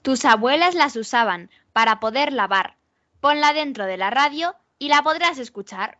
tus 0.00 0.24
abuelas 0.24 0.74
las 0.74 0.96
usaban 0.96 1.50
para 1.74 2.00
poder 2.00 2.32
lavar. 2.32 2.78
Ponla 3.20 3.52
dentro 3.52 3.84
de 3.84 3.98
la 3.98 4.08
radio 4.08 4.54
y 4.78 4.88
la 4.88 5.02
podrás 5.02 5.36
escuchar. 5.38 5.98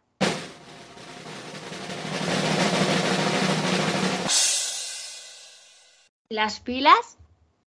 ¿Las 6.30 6.60
pilas? 6.60 7.18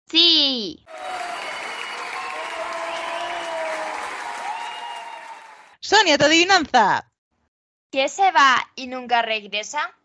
Sí. 0.05 0.86
Sonia, 5.80 6.17
tu 6.19 6.25
adivinanza. 6.25 7.09
¿Qué 7.91 8.07
se 8.07 8.31
va 8.31 8.69
y 8.75 8.87
nunca 8.87 9.21
regresa? 9.21 9.95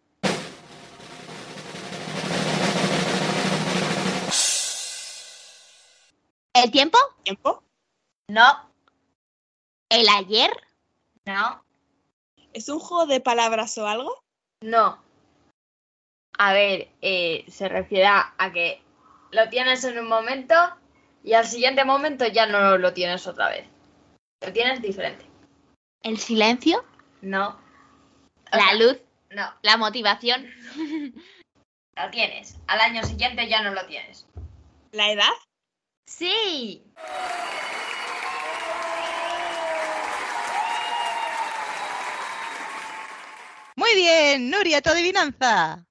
¿El 6.54 6.70
tiempo? 6.70 6.98
¿Tiempo? 7.22 7.62
No, 8.28 8.70
¿El 9.90 10.08
ayer? 10.08 10.50
no, 11.26 11.62
¿Es 12.52 12.68
un 12.68 12.78
juego 12.78 13.06
de 13.06 13.20
palabras 13.20 13.76
o 13.78 13.86
algo? 13.86 14.22
no. 14.62 15.02
A 16.36 16.52
ver, 16.52 16.88
eh, 17.00 17.44
se 17.48 17.68
refiere 17.68 18.06
a 18.06 18.34
a 18.38 18.50
que 18.50 18.82
lo 19.30 19.48
tienes 19.50 19.84
en 19.84 20.00
un 20.00 20.08
momento 20.08 20.54
y 21.22 21.34
al 21.34 21.46
siguiente 21.46 21.84
momento 21.84 22.26
ya 22.26 22.46
no 22.46 22.76
lo 22.76 22.92
tienes 22.92 23.24
otra 23.28 23.50
vez. 23.50 23.68
Lo 24.44 24.52
tienes 24.52 24.82
diferente. 24.82 25.24
¿El 26.02 26.18
silencio? 26.18 26.84
No. 27.22 27.56
¿La 28.56 28.68
sea, 28.68 28.74
luz? 28.74 28.98
No, 29.30 29.52
¿La 29.62 29.76
motivación? 29.76 30.46
lo 31.96 32.10
tienes. 32.10 32.56
Al 32.66 32.80
año 32.80 33.02
siguiente 33.04 33.48
ya 33.48 33.62
no 33.62 33.72
lo 33.72 33.86
tienes. 33.86 34.26
¿La 34.92 35.10
edad? 35.10 35.32
Sí. 36.06 36.82
Muy 43.76 43.94
bien, 43.96 44.50
Nuria, 44.50 44.80
tu 44.80 44.90
adivinanza. 44.90 45.86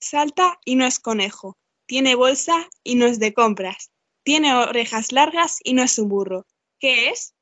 Salta 0.00 0.58
y 0.64 0.76
no 0.76 0.86
es 0.86 0.98
conejo. 0.98 1.56
Tiene 1.86 2.14
bolsa 2.14 2.68
y 2.82 2.94
no 2.94 3.06
es 3.06 3.18
de 3.18 3.34
compras. 3.34 3.90
Tiene 4.24 4.54
orejas 4.54 5.12
largas 5.12 5.58
y 5.62 5.74
no 5.74 5.82
es 5.82 5.98
un 5.98 6.08
burro. 6.08 6.46
¿Qué 6.80 7.10
es? 7.10 7.34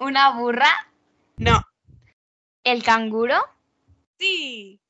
¿Una 0.00 0.30
burra? 0.30 0.70
No. 1.38 1.60
¿El 2.62 2.84
canguro? 2.84 3.36
Sí. 4.18 4.80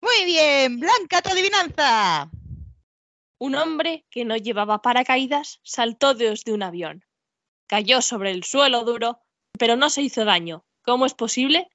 Muy 0.00 0.24
bien, 0.26 0.78
Blanca, 0.78 1.22
tu 1.22 1.30
adivinanza. 1.30 2.30
Un 3.38 3.56
hombre 3.56 4.06
que 4.10 4.24
no 4.24 4.36
llevaba 4.36 4.80
paracaídas 4.80 5.58
saltó 5.64 6.14
desde 6.14 6.52
un 6.52 6.62
avión. 6.62 7.04
Cayó 7.66 8.00
sobre 8.00 8.30
el 8.30 8.44
suelo 8.44 8.84
duro, 8.84 9.18
pero 9.58 9.74
no 9.74 9.90
se 9.90 10.02
hizo 10.02 10.24
daño. 10.24 10.64
¿Cómo 10.82 11.04
es 11.04 11.14
posible? 11.14 11.68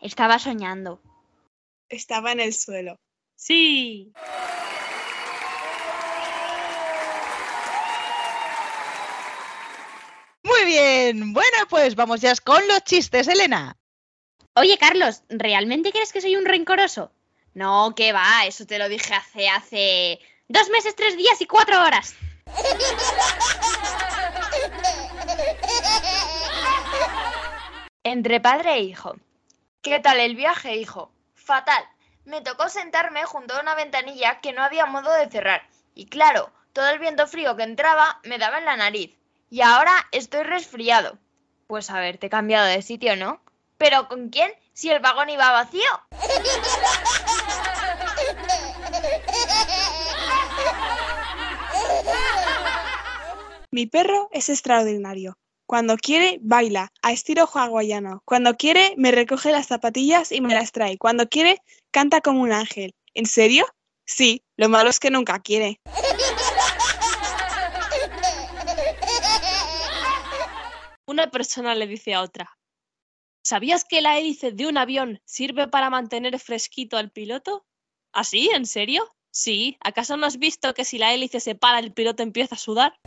Estaba 0.00 0.38
soñando. 0.38 1.02
Estaba 1.90 2.32
en 2.32 2.40
el 2.40 2.54
suelo. 2.54 2.98
Sí. 3.34 4.12
Muy 10.44 10.64
bien, 10.64 11.32
bueno, 11.32 11.58
pues 11.68 11.96
vamos 11.96 12.20
ya 12.20 12.32
con 12.36 12.66
los 12.68 12.84
chistes, 12.84 13.26
Elena. 13.26 13.76
Oye, 14.54 14.78
Carlos, 14.78 15.24
¿realmente 15.28 15.90
crees 15.90 16.12
que 16.12 16.20
soy 16.20 16.36
un 16.36 16.44
rencoroso? 16.44 17.10
No, 17.54 17.94
que 17.96 18.12
va, 18.12 18.46
eso 18.46 18.66
te 18.66 18.78
lo 18.78 18.88
dije 18.88 19.12
hace, 19.14 19.48
hace... 19.48 20.20
Dos 20.46 20.68
meses, 20.70 20.94
tres 20.96 21.16
días 21.16 21.40
y 21.40 21.46
cuatro 21.46 21.82
horas. 21.82 22.14
Entre 28.04 28.40
padre 28.40 28.74
e 28.74 28.82
hijo. 28.82 29.16
¿Qué 29.82 29.98
tal 30.00 30.20
el 30.20 30.36
viaje, 30.36 30.76
hijo? 30.76 31.10
Fatal. 31.50 31.82
Me 32.26 32.42
tocó 32.42 32.68
sentarme 32.68 33.24
junto 33.24 33.54
a 33.54 33.60
una 33.60 33.74
ventanilla 33.74 34.38
que 34.40 34.52
no 34.52 34.62
había 34.62 34.86
modo 34.86 35.12
de 35.12 35.28
cerrar. 35.28 35.68
Y 35.96 36.06
claro, 36.06 36.52
todo 36.72 36.88
el 36.90 37.00
viento 37.00 37.26
frío 37.26 37.56
que 37.56 37.64
entraba 37.64 38.20
me 38.22 38.38
daba 38.38 38.58
en 38.58 38.66
la 38.66 38.76
nariz. 38.76 39.18
Y 39.50 39.60
ahora 39.60 39.90
estoy 40.12 40.44
resfriado. 40.44 41.18
Pues 41.66 41.90
haberte 41.90 42.30
cambiado 42.30 42.66
de 42.66 42.82
sitio, 42.82 43.16
¿no? 43.16 43.42
¿Pero 43.78 44.06
con 44.06 44.28
quién? 44.28 44.52
Si 44.74 44.90
el 44.90 45.00
vagón 45.00 45.28
iba 45.28 45.50
vacío. 45.50 45.90
Mi 53.72 53.86
perro 53.86 54.28
es 54.30 54.50
extraordinario. 54.50 55.36
Cuando 55.70 55.96
quiere, 55.96 56.40
baila, 56.42 56.92
a 57.00 57.12
estilo 57.12 57.46
hawaiano. 57.46 58.22
Cuando 58.24 58.56
quiere, 58.56 58.92
me 58.96 59.12
recoge 59.12 59.52
las 59.52 59.68
zapatillas 59.68 60.32
y 60.32 60.40
me 60.40 60.52
las 60.52 60.72
trae. 60.72 60.98
Cuando 60.98 61.28
quiere, 61.28 61.62
canta 61.92 62.20
como 62.20 62.42
un 62.42 62.50
ángel. 62.50 62.92
¿En 63.14 63.24
serio? 63.24 63.64
Sí, 64.04 64.42
lo 64.56 64.68
malo 64.68 64.90
es 64.90 64.98
que 64.98 65.12
nunca 65.12 65.38
quiere. 65.38 65.80
Una 71.06 71.30
persona 71.30 71.76
le 71.76 71.86
dice 71.86 72.14
a 72.14 72.22
otra, 72.22 72.58
¿sabías 73.44 73.84
que 73.84 74.00
la 74.00 74.18
hélice 74.18 74.50
de 74.50 74.66
un 74.66 74.76
avión 74.76 75.22
sirve 75.24 75.68
para 75.68 75.88
mantener 75.88 76.36
fresquito 76.40 76.96
al 76.96 77.12
piloto? 77.12 77.64
¿Ah, 78.12 78.24
sí? 78.24 78.50
¿En 78.52 78.66
serio? 78.66 79.08
Sí. 79.30 79.78
¿Acaso 79.84 80.16
no 80.16 80.26
has 80.26 80.38
visto 80.38 80.74
que 80.74 80.84
si 80.84 80.98
la 80.98 81.14
hélice 81.14 81.38
se 81.38 81.54
para 81.54 81.78
el 81.78 81.92
piloto 81.92 82.24
empieza 82.24 82.56
a 82.56 82.58
sudar? 82.58 82.98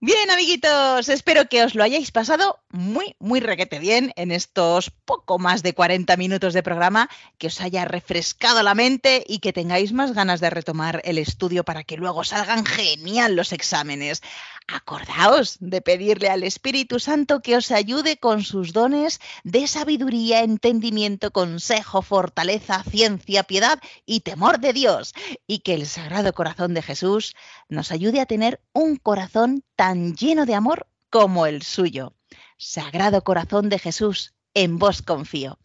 Bien, 0.00 0.30
amiguitos, 0.30 1.08
espero 1.08 1.48
que 1.48 1.64
os 1.64 1.74
lo 1.74 1.82
hayáis 1.82 2.12
pasado 2.12 2.60
muy, 2.70 3.16
muy 3.18 3.40
requete 3.40 3.80
bien 3.80 4.12
en 4.14 4.30
estos 4.30 4.90
poco 4.90 5.40
más 5.40 5.64
de 5.64 5.74
40 5.74 6.16
minutos 6.16 6.54
de 6.54 6.62
programa, 6.62 7.10
que 7.36 7.48
os 7.48 7.60
haya 7.60 7.84
refrescado 7.84 8.62
la 8.62 8.76
mente 8.76 9.24
y 9.26 9.40
que 9.40 9.52
tengáis 9.52 9.92
más 9.92 10.14
ganas 10.14 10.38
de 10.38 10.50
retomar 10.50 11.00
el 11.04 11.18
estudio 11.18 11.64
para 11.64 11.82
que 11.82 11.96
luego 11.96 12.22
salgan 12.22 12.64
genial 12.64 13.34
los 13.34 13.52
exámenes. 13.52 14.22
Acordaos 14.68 15.56
de 15.60 15.80
pedirle 15.80 16.28
al 16.28 16.44
Espíritu 16.44 17.00
Santo 17.00 17.40
que 17.40 17.56
os 17.56 17.72
ayude 17.72 18.18
con 18.18 18.44
sus 18.44 18.74
dones 18.74 19.18
de 19.42 19.66
sabiduría, 19.66 20.42
entendimiento, 20.42 21.32
consejo, 21.32 22.02
fortaleza, 22.02 22.84
ciencia, 22.84 23.42
piedad 23.44 23.80
y 24.04 24.20
temor 24.20 24.60
de 24.60 24.74
Dios, 24.74 25.14
y 25.46 25.60
que 25.60 25.74
el 25.74 25.86
Sagrado 25.86 26.34
Corazón 26.34 26.74
de 26.74 26.82
Jesús 26.82 27.34
nos 27.68 27.90
ayude 27.90 28.20
a 28.20 28.26
tener 28.26 28.60
un 28.74 28.96
corazón 28.96 29.64
tan 29.74 29.87
lleno 29.94 30.46
de 30.46 30.54
amor 30.54 30.86
como 31.10 31.46
el 31.46 31.62
suyo. 31.62 32.14
Sagrado 32.56 33.22
Corazón 33.22 33.68
de 33.68 33.78
Jesús, 33.78 34.34
en 34.54 34.78
vos 34.78 35.02
confío. 35.02 35.58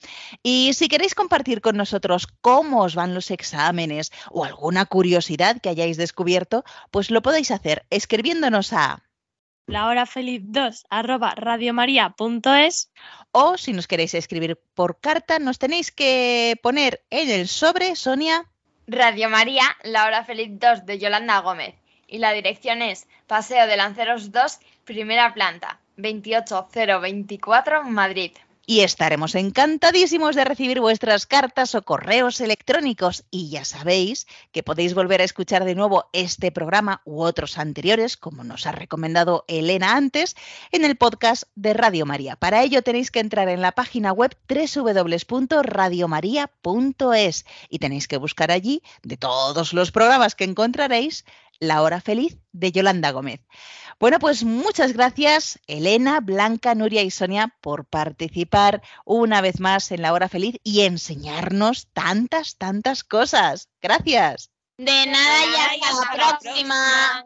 Y 0.44 0.74
si 0.74 0.88
queréis 0.88 1.16
compartir 1.16 1.62
con 1.62 1.78
nosotros 1.78 2.28
cómo 2.42 2.84
os 2.84 2.96
van 2.96 3.14
los 3.14 3.32
exámenes 3.32 4.12
o 4.30 4.46
alguna 4.46 4.86
curiosidad 4.86 5.60
que 5.62 5.70
hayáis 5.70 5.98
descubierto, 5.98 6.64
pues 6.92 7.10
lo 7.10 7.22
podéis 7.22 7.52
hacer 7.52 7.86
escribiéndonos 7.90 8.74
a 8.74 9.04
La 9.66 9.88
hora 9.88 10.06
feliz 10.06 10.42
2 10.46 10.86
arroba 10.90 11.34
radiomaria.es 11.36 12.92
o 13.32 13.58
si 13.58 13.74
nos 13.74 13.88
queréis 13.88 14.14
escribir 14.14 14.62
por 14.76 15.00
carta, 15.00 15.40
nos 15.40 15.58
tenéis 15.58 15.92
que 15.92 16.60
poner 16.62 17.04
en 17.10 17.30
el 17.30 17.48
sobre, 17.48 17.96
Sonia. 17.96 18.46
Radio 18.86 19.30
María, 19.30 19.64
la 19.84 20.06
hora 20.06 20.24
feliz 20.26 20.50
2 20.52 20.86
de 20.86 21.00
Yolanda 21.00 21.40
Gómez. 21.40 21.83
Y 22.14 22.20
la 22.20 22.32
dirección 22.32 22.82
es 22.84 23.08
Paseo 23.26 23.66
de 23.66 23.76
Lanceros 23.76 24.32
2, 24.32 24.60
primera 24.86 25.34
planta, 25.34 25.80
28024, 25.98 27.86
Madrid. 27.86 28.34
Y 28.68 28.82
estaremos 28.82 29.34
encantadísimos 29.34 30.36
de 30.36 30.46
recibir 30.46 30.80
vuestras 30.80 31.26
cartas 31.26 31.74
o 31.74 31.82
correos 31.82 32.40
electrónicos. 32.40 33.24
Y 33.32 33.50
ya 33.50 33.66
sabéis 33.66 34.28
que 34.52 34.62
podéis 34.62 34.94
volver 34.94 35.22
a 35.22 35.24
escuchar 35.24 35.66
de 35.66 35.74
nuevo 35.74 36.06
este 36.14 36.52
programa 36.52 37.02
u 37.04 37.24
otros 37.24 37.58
anteriores, 37.58 38.16
como 38.16 38.44
nos 38.44 38.68
ha 38.68 38.74
recomendado 38.74 39.44
Elena 39.48 39.98
antes, 39.98 40.36
en 40.72 40.86
el 40.86 40.96
podcast 40.96 41.46
de 41.56 41.74
Radio 41.74 42.06
María. 42.06 42.36
Para 42.36 42.62
ello 42.62 42.84
tenéis 42.84 43.10
que 43.10 43.22
entrar 43.22 43.50
en 43.50 43.62
la 43.62 43.72
página 43.72 44.14
web 44.14 44.38
www.radiomaria.es 44.48 47.46
y 47.70 47.80
tenéis 47.80 48.08
que 48.08 48.18
buscar 48.18 48.52
allí, 48.52 48.84
de 49.02 49.18
todos 49.18 49.74
los 49.74 49.92
programas 49.92 50.36
que 50.36 50.44
encontraréis, 50.44 51.26
La 51.60 51.82
Hora 51.82 52.02
Feliz 52.02 52.38
de 52.52 52.72
Yolanda 52.72 53.12
Gómez. 53.12 53.42
Bueno, 54.00 54.20
pues 54.20 54.44
muchas 54.44 54.94
gracias, 54.94 55.60
Elena, 55.68 56.20
Blanca, 56.20 56.76
Nuria 56.76 57.04
y 57.04 57.12
Sonia, 57.12 57.56
por 57.62 57.86
participar 57.86 58.82
una 59.06 59.42
vez 59.42 59.60
más 59.60 59.92
en 59.92 60.02
la 60.02 60.14
hora 60.14 60.30
feliz 60.30 60.58
y 60.64 60.82
enseñarnos 60.82 61.88
tantas, 61.94 62.58
tantas 62.58 63.04
cosas. 63.04 63.70
Gracias. 63.82 64.50
De 64.78 65.06
nada 65.06 65.46
y 65.46 65.82
hasta 65.82 66.18
la 66.18 66.40
próxima. 66.40 67.26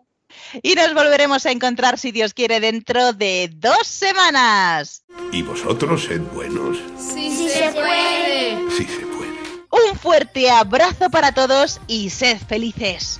Y 0.62 0.76
nos 0.76 0.94
volveremos 0.94 1.46
a 1.46 1.52
encontrar, 1.52 1.98
si 1.98 2.12
Dios 2.12 2.34
quiere, 2.34 2.60
dentro 2.60 3.14
de 3.14 3.50
dos 3.54 3.88
semanas. 3.88 5.04
¿Y 5.32 5.42
vosotros 5.42 6.04
sed 6.04 6.22
buenos? 6.34 6.78
Sí, 6.98 7.50
se 7.50 7.72
puede. 7.72 8.70
Sí 8.72 8.86
se 8.86 9.06
puede. 9.06 9.18
Un 9.72 9.98
fuerte 9.98 10.50
abrazo 10.50 11.10
para 11.10 11.32
todos 11.34 11.80
y 11.88 12.10
sed 12.10 12.38
felices. 12.48 13.20